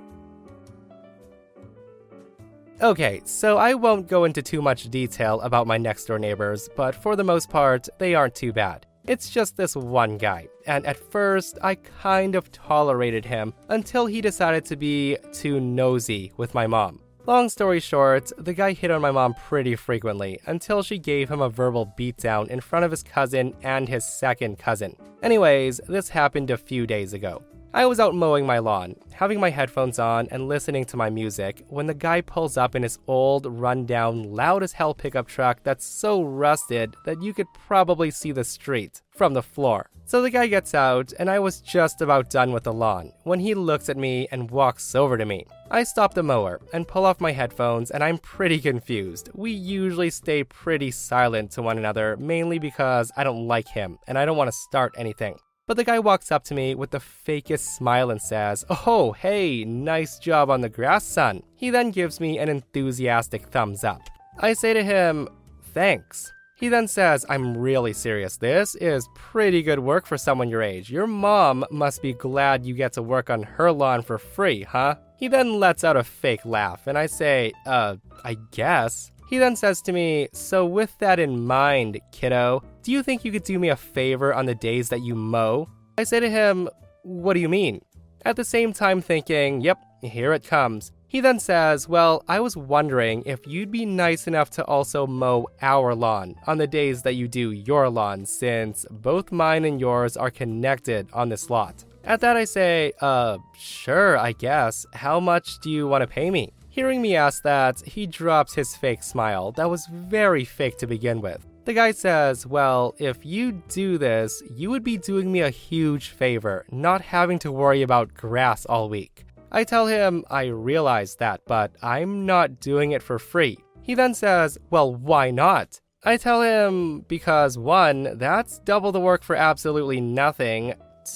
Okay, 2.82 3.22
so 3.24 3.58
I 3.58 3.74
won't 3.74 4.10
go 4.10 4.26
into 4.26 4.42
too 4.42 4.62
much 4.62 4.90
detail 4.90 5.40
about 5.42 5.66
my 5.66 5.78
next 5.78 6.08
door 6.08 6.20
neighbors, 6.20 6.68
but 6.76 6.94
for 6.94 7.16
the 7.16 7.24
most 7.24 7.50
part, 7.50 7.88
they 8.00 8.16
aren't 8.16 8.36
too 8.36 8.52
bad. 8.52 8.86
It's 9.08 9.32
just 9.32 9.58
this 9.58 9.76
one 9.76 10.18
guy, 10.18 10.48
and 10.68 10.86
at 10.86 10.96
first 10.96 11.58
I 11.64 11.76
kind 11.76 12.36
of 12.36 12.52
tolerated 12.52 13.26
him 13.26 13.54
until 13.68 14.06
he 14.06 14.22
decided 14.22 14.64
to 14.66 14.76
be 14.76 15.18
too 15.34 15.60
nosy 15.60 16.32
with 16.38 16.54
my 16.54 16.68
mom. 16.68 17.02
Long 17.26 17.50
story 17.50 17.80
short, 17.80 18.32
the 18.38 18.54
guy 18.54 18.74
hit 18.74 18.92
on 18.92 19.02
my 19.02 19.12
mom 19.12 19.34
pretty 19.34 19.76
frequently 19.76 20.40
until 20.46 20.84
she 20.84 20.98
gave 20.98 21.30
him 21.30 21.42
a 21.42 21.50
verbal 21.50 21.94
beatdown 21.98 22.48
in 22.48 22.62
front 22.62 22.86
of 22.86 22.92
his 22.92 23.04
cousin 23.04 23.56
and 23.64 23.88
his 23.90 24.06
second 24.06 24.60
cousin. 24.60 24.96
Anyways, 25.22 25.82
this 25.88 26.10
happened 26.10 26.50
a 26.50 26.58
few 26.58 26.88
days 26.88 27.14
ago. 27.14 27.44
I 27.74 27.86
was 27.86 28.02
out 28.02 28.14
mowing 28.14 28.46
my 28.46 28.60
lawn, 28.60 28.96
having 29.14 29.40
my 29.40 29.50
headphones 29.50 29.98
on 29.98 30.28
and 30.30 30.50
listening 30.50 30.84
to 30.86 30.98
my 30.98 31.10
music, 31.10 31.64
when 31.70 31.88
the 31.88 31.94
guy 31.94 32.20
pulls 32.20 32.58
up 32.58 32.76
in 32.76 32.84
his 32.84 33.00
old, 33.08 33.46
rundown, 33.46 34.24
loud 34.24 34.62
as 34.62 34.74
hell 34.74 34.94
pickup 34.94 35.26
truck 35.26 35.64
that's 35.64 35.86
so 35.86 36.22
rusted 36.22 36.98
that 37.06 37.22
you 37.22 37.34
could 37.34 37.48
probably 37.54 38.12
see 38.12 38.34
the 38.34 38.44
street 38.44 39.02
from 39.12 39.34
the 39.34 39.42
floor. 39.42 39.90
So 40.04 40.22
the 40.22 40.30
guy 40.30 40.48
gets 40.48 40.76
out, 40.76 41.14
and 41.18 41.30
I 41.30 41.40
was 41.40 41.62
just 41.62 42.02
about 42.02 42.30
done 42.30 42.52
with 42.52 42.64
the 42.64 42.74
lawn 42.74 43.14
when 43.24 43.40
he 43.40 43.54
looks 43.54 43.88
at 43.88 43.96
me 43.96 44.28
and 44.34 44.52
walks 44.52 44.94
over 44.94 45.18
to 45.18 45.24
me. 45.24 45.46
I 45.70 45.84
stop 45.84 46.14
the 46.14 46.24
mower 46.24 46.60
and 46.74 46.86
pull 46.86 47.06
off 47.06 47.22
my 47.22 47.32
headphones, 47.32 47.92
and 47.92 48.04
I'm 48.04 48.18
pretty 48.18 48.60
confused. 48.60 49.30
We 49.34 49.52
usually 49.52 50.10
stay 50.10 50.44
pretty 50.44 50.92
silent 50.92 51.52
to 51.52 51.62
one 51.62 51.78
another, 51.78 52.18
mainly 52.18 52.60
because 52.60 53.14
I 53.16 53.24
don't 53.24 53.48
like 53.48 53.70
him 53.70 53.98
and 54.08 54.18
I 54.18 54.26
don't 54.26 54.36
want 54.36 54.50
to 54.50 54.58
start 54.68 54.94
anything. 54.98 55.38
But 55.72 55.78
the 55.78 55.86
guy 55.86 56.00
walks 56.00 56.34
up 56.34 56.44
to 56.44 56.54
me 56.54 56.76
with 56.76 56.92
the 56.92 57.00
fakest 57.00 57.78
smile 57.78 58.12
and 58.12 58.22
says, 58.22 58.66
Oh, 58.86 59.14
hey, 59.14 59.64
nice 59.64 60.20
job 60.20 60.50
on 60.50 60.60
the 60.60 60.68
grass, 60.68 61.06
son. 61.06 61.44
He 61.56 61.70
then 61.70 61.92
gives 61.92 62.20
me 62.20 62.40
an 62.40 62.50
enthusiastic 62.50 63.48
thumbs 63.48 63.86
up. 63.86 64.02
I 64.40 64.52
say 64.52 64.74
to 64.74 64.84
him, 64.84 65.30
Thanks. 65.74 66.30
He 66.58 66.68
then 66.68 66.90
says, 66.90 67.26
I'm 67.30 67.56
really 67.56 67.94
serious. 67.94 68.36
This 68.36 68.76
is 68.82 69.08
pretty 69.16 69.62
good 69.62 69.80
work 69.80 70.06
for 70.06 70.18
someone 70.18 70.50
your 70.50 70.62
age. 70.62 70.92
Your 70.92 71.08
mom 71.08 71.64
must 71.72 72.02
be 72.02 72.12
glad 72.12 72.66
you 72.66 72.74
get 72.74 72.92
to 72.92 73.02
work 73.02 73.30
on 73.30 73.44
her 73.44 73.72
lawn 73.72 74.02
for 74.02 74.18
free, 74.18 74.64
huh? 74.64 74.96
He 75.16 75.30
then 75.30 75.58
lets 75.58 75.86
out 75.86 75.96
a 75.96 76.04
fake 76.04 76.44
laugh, 76.44 76.86
and 76.86 76.98
I 76.98 77.06
say, 77.06 77.54
uh, 77.66 77.96
I 78.26 78.36
guess. 78.52 79.10
He 79.30 79.38
then 79.38 79.56
says 79.56 79.82
to 79.84 79.94
me, 79.94 80.28
So, 80.34 80.66
with 80.66 80.98
that 81.00 81.18
in 81.18 81.46
mind, 81.46 82.02
kiddo, 82.12 82.62
do 82.84 82.92
you 82.92 83.04
think 83.04 83.24
you 83.24 83.32
could 83.32 83.44
do 83.44 83.60
me 83.60 83.70
a 83.70 83.76
favor 83.76 84.34
on 84.34 84.46
the 84.46 84.56
days 84.56 84.90
that 84.90 85.02
you 85.02 85.16
mow? 85.16 85.70
I 85.98 86.04
say 86.04 86.20
to 86.20 86.30
him, 86.30 86.70
What 87.04 87.34
do 87.34 87.40
you 87.40 87.50
mean? 87.50 87.82
At 88.26 88.36
the 88.36 88.44
same 88.44 88.74
time, 88.74 89.02
thinking, 89.02 89.62
Yep, 89.62 89.80
here 90.02 90.34
it 90.34 90.44
comes. 90.44 90.92
He 91.08 91.20
then 91.20 91.40
says, 91.40 91.88
Well, 91.88 92.24
I 92.28 92.40
was 92.40 92.58
wondering 92.58 93.24
if 93.26 93.46
you'd 93.46 93.72
be 93.72 93.86
nice 93.86 94.28
enough 94.28 94.50
to 94.52 94.66
also 94.66 95.06
mow 95.06 95.48
our 95.62 95.94
lawn 95.94 96.36
on 96.48 96.58
the 96.58 96.68
days 96.68 97.04
that 97.04 97.16
you 97.16 97.28
do 97.28 97.52
your 97.52 97.90
lawn, 97.90 98.26
since 98.26 98.86
both 98.90 99.32
mine 99.32 99.66
and 99.66 99.80
yours 99.80 100.18
are 100.18 100.32
connected 100.32 101.08
on 101.14 101.30
this 101.30 101.50
lot. 101.50 101.84
At 102.04 102.22
that, 102.22 102.38
I 102.38 102.46
say, 102.46 102.94
Uh, 103.02 103.38
sure, 103.58 104.18
I 104.18 104.32
guess. 104.32 104.86
How 104.94 105.20
much 105.20 105.60
do 105.60 105.70
you 105.70 105.88
want 105.88 106.02
to 106.02 106.08
pay 106.08 106.32
me? 106.32 106.54
Hearing 106.70 107.02
me 107.02 107.18
ask 107.18 107.44
that, 107.44 107.82
he 107.82 108.08
drops 108.08 108.54
his 108.56 108.76
fake 108.78 109.04
smile 109.04 109.52
that 109.52 109.70
was 109.70 109.86
very 109.92 110.46
fake 110.46 110.78
to 110.78 110.88
begin 110.88 111.20
with. 111.20 111.46
The 111.64 111.74
guy 111.74 111.92
says, 111.92 112.48
Well, 112.48 112.96
if 112.98 113.24
you 113.24 113.52
do 113.68 114.00
this, 114.00 114.42
you 114.50 114.72
would 114.72 114.84
be 114.84 114.98
doing 114.98 115.32
me 115.32 115.42
a 115.42 115.50
huge 115.52 116.10
favor, 116.10 116.66
not 116.72 117.02
having 117.02 117.38
to 117.40 117.52
worry 117.52 117.84
about 117.84 118.16
grass 118.16 118.66
all 118.66 118.90
week. 118.90 119.26
I 119.52 119.64
tell 119.64 119.86
him 119.86 120.24
I 120.30 120.46
realize 120.46 121.18
that, 121.18 121.42
but 121.46 121.76
I'm 121.84 122.26
not 122.26 122.60
doing 122.60 122.92
it 122.92 123.04
for 123.04 123.20
free. 123.20 123.60
He 123.84 123.94
then 123.94 124.16
says, 124.16 124.58
Well, 124.72 124.96
why 124.96 125.30
not? 125.30 125.80
I 126.04 126.18
tell 126.18 126.42
him 126.42 127.02
because 127.02 127.60
one, 127.60 128.18
that's 128.18 128.58
double 128.60 128.92
the 128.92 129.00
work 129.00 129.24
for 129.24 129.36
absolutely 129.36 130.02
nothing. 130.02 130.74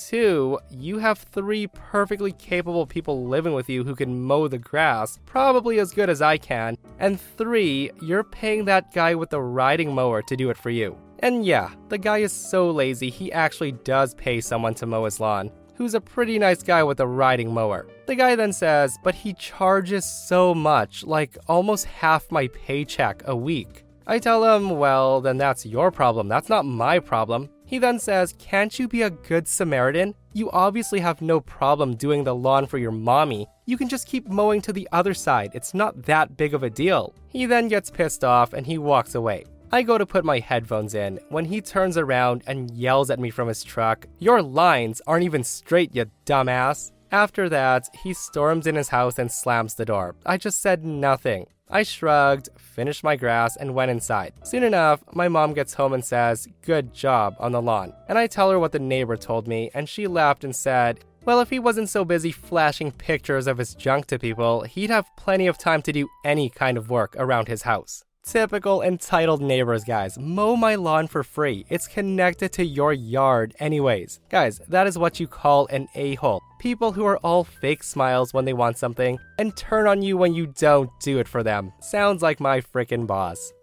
Two, 0.08 0.60
you 0.69 0.99
have 0.99 1.19
three 1.19 1.67
perfectly 1.67 2.31
capable 2.31 2.86
people 2.86 3.27
living 3.27 3.53
with 3.53 3.69
you 3.69 3.84
who 3.84 3.95
can 3.95 4.21
mow 4.21 4.47
the 4.47 4.58
grass, 4.58 5.19
probably 5.25 5.79
as 5.79 5.91
good 5.91 6.10
as 6.10 6.21
I 6.21 6.38
can. 6.38 6.77
And 6.99 7.19
three, 7.19 7.91
you're 8.01 8.23
paying 8.23 8.65
that 8.65 8.93
guy 8.93 9.15
with 9.15 9.29
the 9.29 9.41
riding 9.41 9.93
mower 9.93 10.21
to 10.23 10.36
do 10.36 10.49
it 10.49 10.58
for 10.58 10.69
you. 10.69 10.97
And 11.19 11.45
yeah, 11.45 11.71
the 11.89 11.97
guy 11.97 12.19
is 12.19 12.34
so 12.34 12.69
lazy, 12.69 13.10
he 13.10 13.31
actually 13.31 13.71
does 13.71 14.13
pay 14.15 14.41
someone 14.41 14.75
to 14.75 14.86
mow 14.86 15.05
his 15.05 15.19
lawn 15.19 15.51
who's 15.75 15.93
a 15.93 16.01
pretty 16.01 16.39
nice 16.39 16.63
guy 16.63 16.84
with 16.84 16.99
a 16.99 17.08
riding 17.08 17.53
mower. 17.53 17.88
The 18.08 18.15
guy 18.15 18.36
then 18.36 18.53
says, 18.53 18.97
but 19.03 19.13
he 19.13 19.34
charges 19.34 20.05
so 20.05 20.55
much, 20.55 21.03
like 21.03 21.38
almost 21.47 21.86
half 21.86 22.31
my 22.31 22.47
paycheck 22.47 23.23
a 23.25 23.36
week. 23.36 23.84
I 24.08 24.19
tell 24.19 24.55
him, 24.55 24.77
well, 24.77 25.19
then 25.21 25.38
that's 25.38 25.65
your 25.65 25.91
problem, 25.91 26.27
that's 26.27 26.49
not 26.49 26.65
my 26.65 26.99
problem. 26.99 27.49
He 27.65 27.80
then 27.80 27.99
says, 27.99 28.34
Can't 28.38 28.78
you 28.78 28.88
be 28.88 29.01
a 29.01 29.10
good 29.10 29.47
Samaritan? 29.47 30.15
You 30.34 30.51
obviously 30.51 30.99
have 30.99 31.21
no 31.21 31.39
problem 31.39 31.95
doing 31.95 32.23
the 32.23 32.36
lawn 32.36 32.67
for 32.67 32.78
your 32.78 32.91
mommy. 32.91 33.47
You 33.65 33.78
can 33.78 33.89
just 33.89 34.08
keep 34.08 34.28
mowing 34.28 34.62
to 34.62 34.73
the 34.73 34.88
other 34.91 35.13
side, 35.13 35.51
it's 35.54 35.73
not 35.73 36.04
that 36.04 36.38
big 36.38 36.54
of 36.54 36.63
a 36.63 36.69
deal. 36.69 37.15
He 37.30 37.45
then 37.45 37.67
gets 37.67 37.89
pissed 37.89 38.23
off 38.23 38.54
and 38.54 38.65
he 38.65 38.78
walks 38.78 39.15
away. 39.15 39.45
I 39.71 39.82
go 39.82 39.97
to 39.97 40.06
put 40.06 40.23
my 40.23 40.39
headphones 40.39 40.93
in 40.93 41.19
when 41.30 41.45
he 41.45 41.60
turns 41.60 41.97
around 41.97 42.43
and 42.47 42.71
yells 42.71 43.10
at 43.10 43.19
me 43.19 43.30
from 43.30 43.47
his 43.47 43.63
truck, 43.63 44.06
Your 44.19 44.41
lines 44.41 45.01
aren't 45.08 45.25
even 45.25 45.43
straight, 45.43 45.95
you 45.95 46.06
dumbass. 46.25 46.91
After 47.12 47.49
that, 47.49 47.88
he 48.04 48.13
storms 48.13 48.67
in 48.67 48.75
his 48.75 48.89
house 48.89 49.17
and 49.17 49.32
slams 49.32 49.75
the 49.75 49.86
door. 49.86 50.15
I 50.25 50.38
just 50.38 50.62
said 50.62 50.84
nothing. 50.84 51.47
I 51.69 51.84
shrugged, 51.84 52.49
finished 52.58 53.04
my 53.04 53.15
grass, 53.15 53.58
and 53.58 53.73
went 53.73 53.91
inside. 53.91 54.34
Soon 54.43 54.63
enough, 54.63 55.04
my 55.13 55.28
mom 55.28 55.54
gets 55.54 55.73
home 55.73 55.93
and 55.93 56.06
says, 56.06 56.47
Good 56.62 56.93
job 56.93 57.36
on 57.39 57.51
the 57.51 57.62
lawn. 57.62 57.93
And 58.08 58.17
I 58.17 58.28
tell 58.28 58.51
her 58.51 58.60
what 58.60 58.71
the 58.71 58.80
neighbor 58.80 59.17
told 59.17 59.47
me, 59.47 59.71
and 59.73 59.89
she 59.89 60.08
laughed 60.08 60.43
and 60.43 60.56
said, 60.56 60.99
well, 61.25 61.41
if 61.41 61.49
he 61.49 61.58
wasn't 61.58 61.89
so 61.89 62.06
busy 62.06 62.32
flashing 62.32 62.91
pictures 62.91 63.47
of 63.47 63.58
his 63.58 63.73
junk 63.73 64.06
to 64.08 64.19
people, 64.19 64.62
he'd 64.62 64.91
have 64.91 65.10
plenty 65.17 65.47
of 65.47 65.58
time 65.58 65.82
to 65.82 65.91
do 65.91 66.08
any 66.23 66.51
kind 66.51 66.78
of 66.78 66.91
work 66.91 67.15
around 67.17 67.47
his 67.47 67.63
house. 67.63 68.04
Typical 68.25 68.81
entitled 68.81 69.39
neighbors, 69.39 69.83
guys. 69.83 70.17
Mow 70.17 70.55
my 70.55 70.73
lawn 70.73 71.05
for 71.07 71.23
free. 71.23 71.63
It's 71.69 71.88
connected 71.88 72.51
to 72.53 72.65
your 72.65 72.91
yard, 72.91 73.55
anyways. 73.59 74.19
Guys, 74.29 74.59
that 74.67 74.88
is 74.88 74.97
what 74.97 75.19
you 75.19 75.27
call 75.27 75.67
an 75.67 75.88
a 75.93 76.15
hole. 76.15 76.41
People 76.57 76.91
who 76.91 77.05
are 77.05 77.17
all 77.17 77.43
fake 77.43 77.83
smiles 77.83 78.33
when 78.33 78.45
they 78.45 78.53
want 78.53 78.79
something 78.79 79.19
and 79.38 79.55
turn 79.55 79.85
on 79.85 80.01
you 80.01 80.17
when 80.17 80.33
you 80.33 80.47
don't 80.47 80.89
do 81.01 81.19
it 81.19 81.27
for 81.27 81.43
them. 81.43 81.71
Sounds 81.79 82.23
like 82.23 82.39
my 82.39 82.61
frickin' 82.61 83.05
boss. 83.05 83.53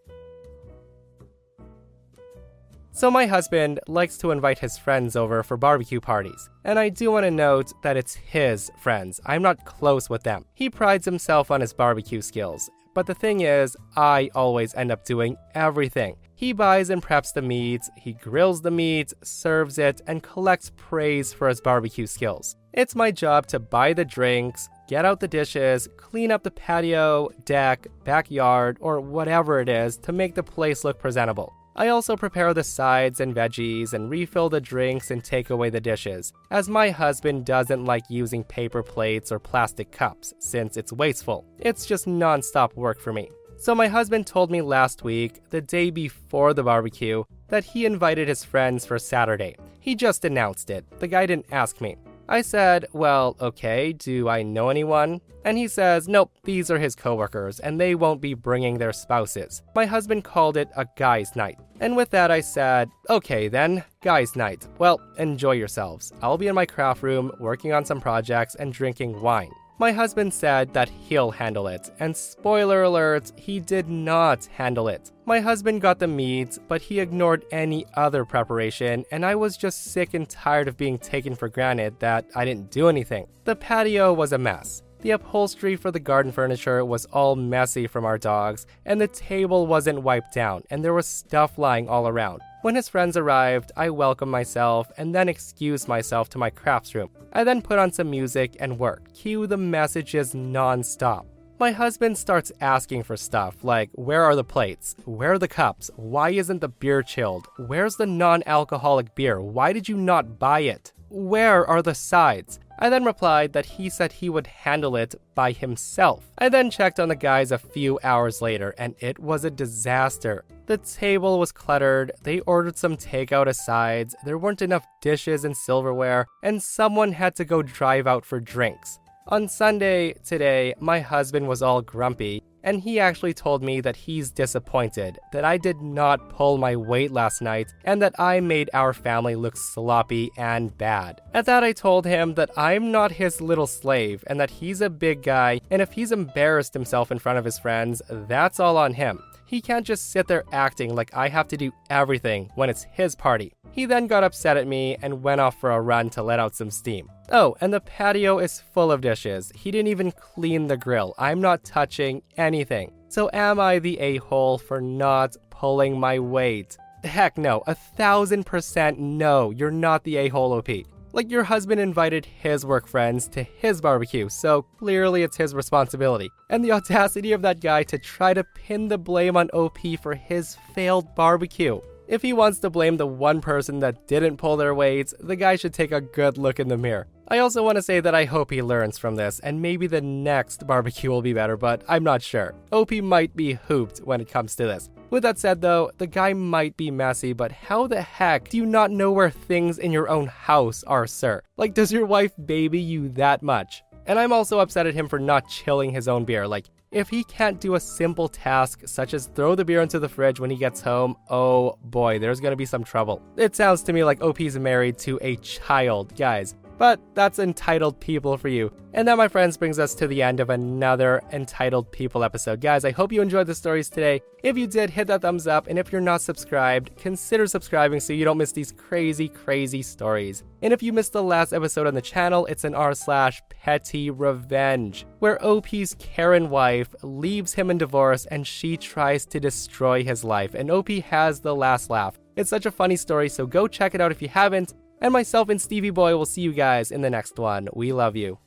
So, 2.93 3.11
my 3.11 3.27
husband 3.27 3.81
likes 3.89 4.17
to 4.19 4.31
invite 4.31 4.61
his 4.61 4.79
friends 4.79 5.17
over 5.17 5.43
for 5.43 5.57
barbecue 5.57 6.01
parties. 6.01 6.51
And 6.63 6.79
I 6.79 6.89
do 6.89 7.11
want 7.11 7.25
to 7.25 7.31
note 7.33 7.73
that 7.83 7.97
it's 7.97 8.15
his 8.15 8.71
friends. 8.79 9.19
I'm 9.27 9.43
not 9.43 9.65
close 9.65 10.09
with 10.09 10.23
them. 10.23 10.45
He 10.55 10.71
prides 10.71 11.07
himself 11.07 11.51
on 11.51 11.63
his 11.63 11.73
barbecue 11.73 12.21
skills, 12.21 12.71
but 12.95 13.07
the 13.07 13.15
thing 13.15 13.41
is, 13.41 13.77
I 13.97 14.31
always 14.35 14.75
end 14.75 14.93
up 14.93 15.05
doing 15.05 15.37
everything. 15.55 16.17
He 16.35 16.53
buys 16.53 16.91
and 16.91 17.03
preps 17.03 17.33
the 17.33 17.43
meat, 17.43 17.83
he 17.97 18.15
grills 18.15 18.63
the 18.63 18.71
meat, 18.71 19.13
serves 19.23 19.79
it, 19.79 20.01
and 20.07 20.23
collects 20.23 20.73
praise 20.77 21.33
for 21.33 21.49
his 21.49 21.61
barbecue 21.61 22.07
skills. 22.07 22.57
It's 22.73 22.97
my 22.97 23.11
job 23.11 23.47
to 23.49 23.61
buy 23.61 23.93
the 23.93 24.05
drinks, 24.05 24.69
get 24.89 25.05
out 25.05 25.21
the 25.21 25.29
dishes, 25.29 25.89
clean 25.97 26.33
up 26.33 26.43
the 26.43 26.51
patio, 26.51 27.29
deck, 27.45 27.87
backyard, 28.05 28.79
or 28.81 29.01
whatever 29.01 29.61
it 29.61 29.69
is 29.69 29.97
to 29.99 30.13
make 30.13 30.35
the 30.35 30.43
place 30.43 30.83
look 30.83 30.99
presentable. 30.99 31.53
I 31.75 31.89
also 31.89 32.17
prepare 32.17 32.53
the 32.53 32.65
sides 32.65 33.21
and 33.21 33.35
veggies 33.35 33.93
and 33.93 34.11
refill 34.11 34.49
the 34.49 34.61
drinks 34.61 35.11
and 35.11 35.25
take 35.25 35.51
away 35.51 35.71
the 35.71 35.81
dishes, 35.81 36.33
as 36.51 36.69
my 36.69 36.91
husband 36.91 37.47
doesn't 37.47 37.85
like 37.85 38.05
using 38.09 38.45
paper 38.45 38.83
plates 38.83 39.33
or 39.33 39.39
plastic 39.39 39.91
cups 39.91 40.35
since 40.39 40.77
it's 40.77 40.93
wasteful. 40.93 41.47
It's 41.59 41.87
just 41.87 42.07
non 42.07 42.43
stop 42.43 42.75
work 42.77 43.01
for 43.01 43.13
me. 43.13 43.31
So, 43.57 43.75
my 43.75 43.87
husband 43.87 44.27
told 44.27 44.51
me 44.51 44.61
last 44.61 45.05
week, 45.05 45.41
the 45.51 45.61
day 45.61 45.91
before 45.91 46.53
the 46.53 46.65
barbecue, 46.65 47.25
that 47.49 47.65
he 47.65 47.87
invited 47.87 48.29
his 48.29 48.45
friends 48.45 48.85
for 48.85 48.99
Saturday. 48.99 49.57
He 49.79 49.95
just 49.95 50.25
announced 50.25 50.69
it. 50.69 50.85
The 51.01 51.07
guy 51.07 51.27
didn't 51.27 51.53
ask 51.53 51.81
me. 51.81 51.97
I 52.33 52.41
said, 52.41 52.87
Well, 52.95 53.37
okay, 53.43 53.93
do 53.93 54.27
I 54.27 54.43
know 54.43 54.71
anyone? 54.71 55.21
And 55.45 55.59
he 55.59 55.69
says, 55.69 56.09
Nope, 56.09 56.33
these 56.45 56.71
are 56.71 56.79
his 56.79 56.95
coworkers, 56.95 57.61
and 57.61 57.79
they 57.79 57.95
won't 57.95 58.23
be 58.23 58.33
bringing 58.33 58.79
their 58.79 58.95
spouses. 58.95 59.63
My 59.75 59.85
husband 59.85 60.25
called 60.25 60.57
it 60.57 60.71
a 60.75 60.87
guy's 60.97 61.37
night. 61.37 61.59
And 61.81 61.95
with 61.95 62.09
that, 62.11 62.31
I 62.31 62.41
said, 62.41 62.89
Okay 63.11 63.49
then, 63.49 63.85
guy's 64.01 64.35
night. 64.35 64.67
Well, 64.79 64.99
enjoy 65.19 65.53
yourselves. 65.53 66.11
I'll 66.23 66.39
be 66.39 66.47
in 66.49 66.55
my 66.55 66.65
craft 66.65 67.03
room 67.03 67.31
working 67.39 67.75
on 67.75 67.85
some 67.85 68.01
projects 68.01 68.55
and 68.55 68.73
drinking 68.73 69.21
wine. 69.21 69.53
My 69.83 69.91
husband 69.91 70.33
said 70.33 70.73
that 70.75 70.89
he'll 70.89 71.33
handle 71.33 71.67
it, 71.67 71.91
and 71.99 72.17
spoiler 72.17 72.85
alert, 72.85 73.33
he 73.35 73.59
did 73.59 73.89
not 73.89 74.45
handle 74.45 74.87
it. 74.87 75.11
My 75.27 75.41
husband 75.41 75.81
got 75.81 75.99
the 75.99 76.07
meat, 76.07 76.57
but 76.69 76.83
he 76.83 77.01
ignored 77.01 77.45
any 77.51 77.87
other 77.95 78.25
preparation, 78.25 79.05
and 79.11 79.27
I 79.27 79.35
was 79.35 79.57
just 79.57 79.87
sick 79.87 80.15
and 80.15 80.29
tired 80.29 80.69
of 80.69 80.77
being 80.77 80.99
taken 80.99 81.35
for 81.35 81.49
granted 81.49 81.99
that 81.99 82.27
I 82.37 82.45
didn't 82.45 82.71
do 82.71 82.89
anything. 82.89 83.27
The 83.43 83.57
patio 83.57 84.13
was 84.13 84.33
a 84.33 84.39
mess. 84.39 84.85
The 85.01 85.11
upholstery 85.11 85.75
for 85.75 85.91
the 85.91 85.99
garden 85.99 86.31
furniture 86.31 86.85
was 86.85 87.07
all 87.07 87.35
messy 87.35 87.89
from 87.89 88.05
our 88.05 88.19
dogs, 88.19 88.69
and 88.87 89.01
the 89.01 89.09
table 89.09 89.67
wasn't 89.67 90.05
wiped 90.05 90.33
down, 90.33 90.63
and 90.71 90.85
there 90.85 90.95
was 90.95 91.09
stuff 91.09 91.59
lying 91.59 91.89
all 91.89 92.07
around. 92.07 92.41
When 92.63 92.77
his 92.77 92.89
friends 92.89 93.17
arrived, 93.17 93.73
I 93.77 93.91
welcomed 93.91 94.31
myself 94.31 94.93
and 94.97 95.13
then 95.13 95.29
excused 95.29 95.89
myself 95.89 96.29
to 96.31 96.39
my 96.39 96.49
crafts 96.49 96.95
room. 96.95 97.11
I 97.33 97.43
then 97.43 97.61
put 97.61 97.81
on 97.81 97.91
some 97.91 98.09
music 98.09 98.57
and 98.61 98.79
worked. 98.79 99.15
Cue 99.15 99.49
the 99.49 99.57
messages 99.57 100.33
non-stop. 100.33 101.27
My 101.59 101.73
husband 101.73 102.17
starts 102.17 102.53
asking 102.61 103.03
for 103.03 103.17
stuff 103.17 103.65
like 103.65 103.91
where 103.95 104.23
are 104.23 104.37
the 104.37 104.45
plates? 104.45 104.95
Where 105.07 105.33
are 105.33 105.39
the 105.41 105.49
cups? 105.49 105.91
Why 105.97 106.31
isn't 106.31 106.61
the 106.61 106.69
beer 106.69 107.03
chilled? 107.03 107.49
Where's 107.67 107.97
the 107.97 108.07
non 108.07 108.45
alcoholic 108.47 109.17
beer? 109.17 109.41
Why 109.41 109.73
did 109.73 109.89
you 109.89 109.97
not 109.97 110.39
buy 110.39 110.61
it? 110.61 110.93
Where 111.13 111.67
are 111.69 111.83
the 111.83 111.95
sides? 111.95 112.59
I 112.79 112.89
then 112.89 113.05
replied 113.05 113.53
that 113.53 113.67
he 113.67 113.91
said 113.91 114.13
he 114.13 114.31
would 114.31 114.47
handle 114.47 114.97
it 114.97 115.15
by 115.35 115.53
himself. 115.53 116.25
I 116.39 116.49
then 116.49 116.71
checked 116.71 116.99
on 116.99 117.09
the 117.09 117.15
guys 117.15 117.53
a 117.53 117.59
few 117.59 118.01
hours 118.03 118.41
later, 118.41 118.75
and 118.79 118.95
it 118.99 119.19
was 119.19 119.45
a 119.45 119.51
disaster. 119.51 120.45
The 120.67 120.79
table 120.79 121.39
was 121.39 121.53
cluttered, 121.53 122.13
they 122.23 122.41
ordered 122.41 122.79
some 122.79 122.97
takeout 122.97 123.47
as 123.47 123.65
sides, 123.65 124.17
there 124.25 124.39
weren't 124.39 124.63
enough 124.63 124.87
dishes 125.01 125.45
and 125.45 125.57
silverware, 125.57 126.27
and 126.43 126.63
someone 126.63 127.13
had 127.13 127.37
to 127.37 127.45
go 127.45 127.63
drive 127.63 128.07
out 128.07 128.25
for 128.25 128.41
drinks. 128.41 128.99
On 129.29 129.49
Sunday, 129.49 130.15
today, 130.25 130.75
my 130.81 131.01
husband 131.01 131.47
was 131.47 131.63
all 131.63 131.83
grumpy, 131.83 132.43
and 132.63 132.81
he 132.81 133.01
actually 133.01 133.35
told 133.35 133.63
me 133.63 133.81
that 133.81 133.97
he's 133.97 134.31
disappointed 134.31 135.19
that 135.33 135.45
I 135.45 135.57
did 135.57 135.81
not 135.81 136.31
pull 136.31 136.59
my 136.59 136.77
weight 136.77 137.11
last 137.11 137.43
night 137.43 137.73
and 137.85 138.01
that 138.03 138.19
I 138.19 138.41
made 138.41 138.71
our 138.73 138.93
family 138.93 139.35
look 139.35 139.57
sloppy 139.57 140.31
and 140.37 140.77
bad. 140.77 141.21
At 141.35 141.47
that, 141.47 141.65
I 141.65 141.73
told 141.73 142.07
him 142.07 142.35
that 142.35 142.51
I'm 142.57 142.93
not 142.93 143.13
his 143.13 143.41
little 143.41 143.67
slave 143.67 144.25
and 144.27 144.39
that 144.41 144.51
he's 144.51 144.81
a 144.81 144.91
big 144.91 145.23
guy, 145.23 145.61
and 145.71 145.83
if 145.83 145.93
he's 145.93 146.13
embarrassed 146.13 146.75
himself 146.75 147.11
in 147.11 147.19
front 147.19 147.39
of 147.39 147.45
his 147.45 147.59
friends, 147.59 148.03
that's 148.09 148.61
all 148.61 148.77
on 148.77 148.95
him. 148.95 149.23
He 149.47 149.61
can't 149.61 149.87
just 149.87 150.11
sit 150.11 150.29
there 150.29 150.45
acting 150.51 150.95
like 150.95 151.15
I 151.15 151.29
have 151.29 151.49
to 151.49 151.59
do 151.59 151.73
everything 151.91 152.51
when 152.55 152.71
it's 152.71 152.87
his 152.93 153.15
party. 153.15 153.53
He 153.73 153.87
then 153.87 154.07
got 154.07 154.23
upset 154.23 154.59
at 154.59 154.67
me 154.67 154.97
and 155.01 155.23
went 155.23 155.41
off 155.41 155.59
for 155.59 155.71
a 155.71 155.81
run 155.81 156.11
to 156.11 156.23
let 156.23 156.39
out 156.39 156.55
some 156.55 156.71
steam. 156.71 157.11
Oh, 157.31 157.57
and 157.63 157.73
the 157.73 157.81
patio 157.81 158.39
is 158.39 158.61
full 158.61 158.93
of 158.93 159.01
dishes. 159.01 159.51
He 159.55 159.71
didn't 159.71 159.89
even 159.89 160.13
clean 160.13 160.67
the 160.67 160.77
grill. 160.77 161.15
I'm 161.19 161.41
not 161.41 161.65
touching 161.65 162.23
anything. 162.37 162.93
So 163.09 163.31
am 163.33 163.59
I 163.59 163.79
the 163.79 163.99
a 163.99 164.19
hole 164.19 164.59
for 164.59 164.81
not 164.81 165.37
pulling 165.51 165.99
my 165.99 166.19
weight? 166.19 166.77
Heck 167.03 167.39
no, 167.39 167.63
a 167.67 167.75
thousand 167.75 168.45
percent 168.45 168.99
no, 168.99 169.51
you're 169.51 169.71
not 169.71 170.05
the 170.05 170.17
a 170.17 170.29
hole 170.29 170.53
OP. 170.53 170.69
Like 171.15 171.31
your 171.31 171.45
husband 171.45 171.81
invited 171.81 172.25
his 172.25 172.65
work 172.65 172.87
friends 172.87 173.29
to 173.29 173.43
his 173.43 173.81
barbecue, 173.81 174.29
so 174.29 174.63
clearly 174.63 175.23
it's 175.23 175.37
his 175.37 175.55
responsibility. 175.55 176.31
And 176.49 176.65
the 176.65 176.73
audacity 176.73 177.33
of 177.33 177.43
that 177.43 177.61
guy 177.61 177.83
to 177.85 177.99
try 177.99 178.33
to 178.33 178.45
pin 178.55 178.89
the 178.89 178.99
blame 178.99 179.37
on 179.37 179.51
OP 179.51 179.79
for 180.03 180.15
his 180.15 180.57
failed 180.75 181.15
barbecue. 181.15 181.81
If 182.09 182.23
he 182.23 182.33
wants 182.33 182.59
to 182.61 182.71
blame 182.71 182.97
the 182.97 183.07
one 183.07 183.41
person 183.41 183.79
that 183.79 184.07
didn't 184.07 184.37
pull 184.37 184.57
their 184.57 184.75
weights, 184.75 185.15
the 185.21 185.37
guy 185.37 185.57
should 185.57 185.73
take 185.73 185.93
a 185.93 186.01
good 186.01 186.37
look 186.37 186.59
in 186.59 186.69
the 186.69 186.77
mirror. 186.77 187.07
I 187.29 187.39
also 187.39 187.63
want 187.63 187.77
to 187.77 187.83
say 187.83 188.01
that 188.01 188.15
I 188.15 188.25
hope 188.25 188.51
he 188.51 188.61
learns 188.61 188.99
from 188.99 189.17
this, 189.17 189.39
and 189.39 189.63
maybe 189.63 189.87
the 189.87 190.01
next 190.01 190.67
barbecue 190.67 191.09
will 191.09 191.23
be 191.23 191.33
better, 191.33 191.57
but 191.57 191.83
I'm 191.89 192.05
not 192.05 192.21
sure. 192.21 192.55
OP 192.73 192.91
might 192.93 193.35
be 193.35 193.55
hooped 193.55 194.01
when 194.01 194.21
it 194.21 194.29
comes 194.29 194.55
to 194.57 194.67
this. 194.67 194.91
With 195.11 195.23
that 195.23 195.39
said, 195.39 195.61
though, 195.61 195.91
the 195.99 196.07
guy 196.07 196.33
might 196.33 196.77
be 196.77 196.91
messy, 196.91 197.33
but 197.33 197.53
how 197.53 197.87
the 197.87 198.03
heck 198.03 198.49
do 198.49 198.57
you 198.57 198.67
not 198.67 198.91
know 198.91 199.13
where 199.13 199.31
things 199.31 199.79
in 199.79 199.93
your 199.93 200.09
own 200.09 200.27
house 200.27 200.83
are, 200.85 201.07
sir? 201.07 201.43
Like, 201.57 201.73
does 201.73 201.93
your 201.93 202.05
wife 202.05 202.33
baby 202.45 202.81
you 202.81 203.09
that 203.11 203.43
much? 203.43 203.83
And 204.07 204.19
I'm 204.19 204.33
also 204.33 204.59
upset 204.59 204.87
at 204.87 204.95
him 204.95 205.09
for 205.09 205.19
not 205.19 205.49
chilling 205.49 205.91
his 205.91 206.09
own 206.09 206.25
beer. 206.25 206.49
Like, 206.49 206.67
if 206.93 207.09
he 207.09 207.25
can't 207.25 207.59
do 207.59 207.75
a 207.75 207.81
simple 207.81 208.29
task 208.29 208.83
such 208.87 209.15
as 209.15 209.27
throw 209.29 209.55
the 209.55 209.65
beer 209.65 209.81
into 209.81 209.99
the 209.99 210.09
fridge 210.09 210.39
when 210.39 210.51
he 210.51 210.57
gets 210.57 210.81
home, 210.81 211.17
oh 211.31 211.79
boy, 211.85 212.19
there's 212.19 212.39
gonna 212.39 212.55
be 212.55 212.67
some 212.67 212.85
trouble. 212.85 213.23
It 213.37 213.57
sounds 213.57 213.83
to 213.85 213.93
me 213.93 214.05
like 214.05 214.23
OP's 214.23 214.57
married 214.57 214.99
to 214.99 215.19
a 215.23 215.37
child, 215.37 216.15
guys. 216.17 216.55
But 216.83 217.01
that's 217.15 217.39
entitled 217.39 218.01
people 218.01 218.37
for 218.37 218.49
you. 218.49 218.73
And 218.93 219.07
that, 219.07 219.17
my 219.17 219.29
friends, 219.29 219.57
brings 219.57 219.79
us 219.79 219.95
to 219.95 220.09
the 220.09 220.21
end 220.21 220.41
of 220.41 220.51
another 220.51 221.23
entitled 221.33 221.93
people 221.93 222.25
episode. 222.25 222.61
Guys, 222.61 222.85
I 222.85 222.91
hope 222.91 223.13
you 223.13 223.23
enjoyed 223.23 223.47
the 223.47 223.55
stories 223.55 223.89
today. 223.89 224.21
If 224.43 224.59
you 224.59 224.67
did, 224.67 224.91
hit 224.91 225.07
that 225.07 225.23
thumbs 225.23 225.47
up. 225.47 225.69
And 225.69 225.79
if 225.79 225.93
you're 225.93 226.01
not 226.01 226.23
subscribed, 226.23 226.97
consider 226.97 227.47
subscribing 227.47 228.01
so 228.01 228.13
you 228.13 228.25
don't 228.25 228.37
miss 228.37 228.51
these 228.51 228.73
crazy, 228.73 229.29
crazy 229.29 229.81
stories. 229.81 230.43
And 230.61 230.73
if 230.73 230.83
you 230.83 230.93
missed 230.93 231.13
the 231.13 231.23
last 231.23 231.53
episode 231.53 231.87
on 231.87 231.95
the 231.95 232.03
channel, 232.03 232.47
it's 232.47 232.65
an 232.65 232.75
r 232.75 232.95
slash 232.95 233.41
petty 233.49 234.11
revenge, 234.11 235.07
where 235.21 235.41
OP's 235.41 235.95
Karen 236.01 236.51
wife 236.51 236.93
leaves 237.05 237.55
him 237.55 237.71
in 237.71 237.79
divorce 237.79 238.27
and 238.27 238.45
she 238.45 238.77
tries 238.77 239.25
to 239.27 239.39
destroy 239.39 240.03
his 240.03 240.25
life. 240.25 240.55
And 240.55 240.69
OP 240.69 240.89
has 240.89 241.39
the 241.39 241.55
last 241.55 241.91
laugh. 241.91 242.19
It's 242.35 242.51
such 242.51 242.67
a 242.67 242.73
funny 242.73 242.97
story, 242.97 243.29
so 243.29 243.47
go 243.47 243.69
check 243.69 243.95
it 243.95 244.01
out 244.01 244.11
if 244.11 244.21
you 244.21 244.29
haven't. 244.29 244.75
And 245.03 245.13
myself 245.13 245.49
and 245.49 245.61
Stevie 245.61 245.91
Boy 245.91 246.17
will 246.17 246.27
see 246.27 246.43
you 246.43 246.53
guys 246.53 246.93
in 246.93 247.03
the 247.03 247.11
next 247.11 247.37
one. 247.37 247.69
We 247.75 247.93
love 247.93 248.15
you. 248.15 248.39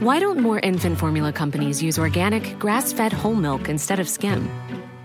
Why 0.00 0.18
don't 0.18 0.40
more 0.40 0.58
infant 0.58 0.98
formula 0.98 1.32
companies 1.32 1.80
use 1.80 1.96
organic, 1.96 2.58
grass 2.58 2.92
fed 2.92 3.12
whole 3.12 3.36
milk 3.36 3.68
instead 3.68 4.00
of 4.00 4.08
skim? 4.08 4.50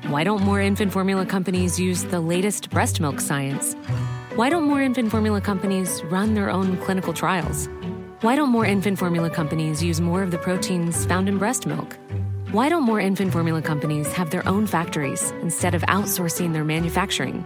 Why 0.07 0.23
don't 0.23 0.41
more 0.41 0.59
infant 0.59 0.91
formula 0.91 1.27
companies 1.27 1.79
use 1.79 2.05
the 2.05 2.19
latest 2.19 2.71
breast 2.71 2.99
milk 2.99 3.19
science? 3.19 3.75
Why 4.33 4.49
don't 4.49 4.63
more 4.63 4.81
infant 4.81 5.11
formula 5.11 5.39
companies 5.39 6.01
run 6.05 6.33
their 6.33 6.49
own 6.49 6.77
clinical 6.77 7.13
trials? 7.13 7.69
Why 8.21 8.35
don't 8.35 8.49
more 8.49 8.65
infant 8.65 8.97
formula 8.97 9.29
companies 9.29 9.83
use 9.83 10.01
more 10.01 10.23
of 10.23 10.31
the 10.31 10.39
proteins 10.39 11.05
found 11.05 11.29
in 11.29 11.37
breast 11.37 11.67
milk? 11.67 11.95
Why 12.51 12.67
don't 12.67 12.81
more 12.81 12.99
infant 12.99 13.31
formula 13.31 13.61
companies 13.61 14.11
have 14.13 14.31
their 14.31 14.47
own 14.47 14.65
factories 14.65 15.29
instead 15.43 15.75
of 15.75 15.83
outsourcing 15.83 16.53
their 16.53 16.63
manufacturing? 16.63 17.45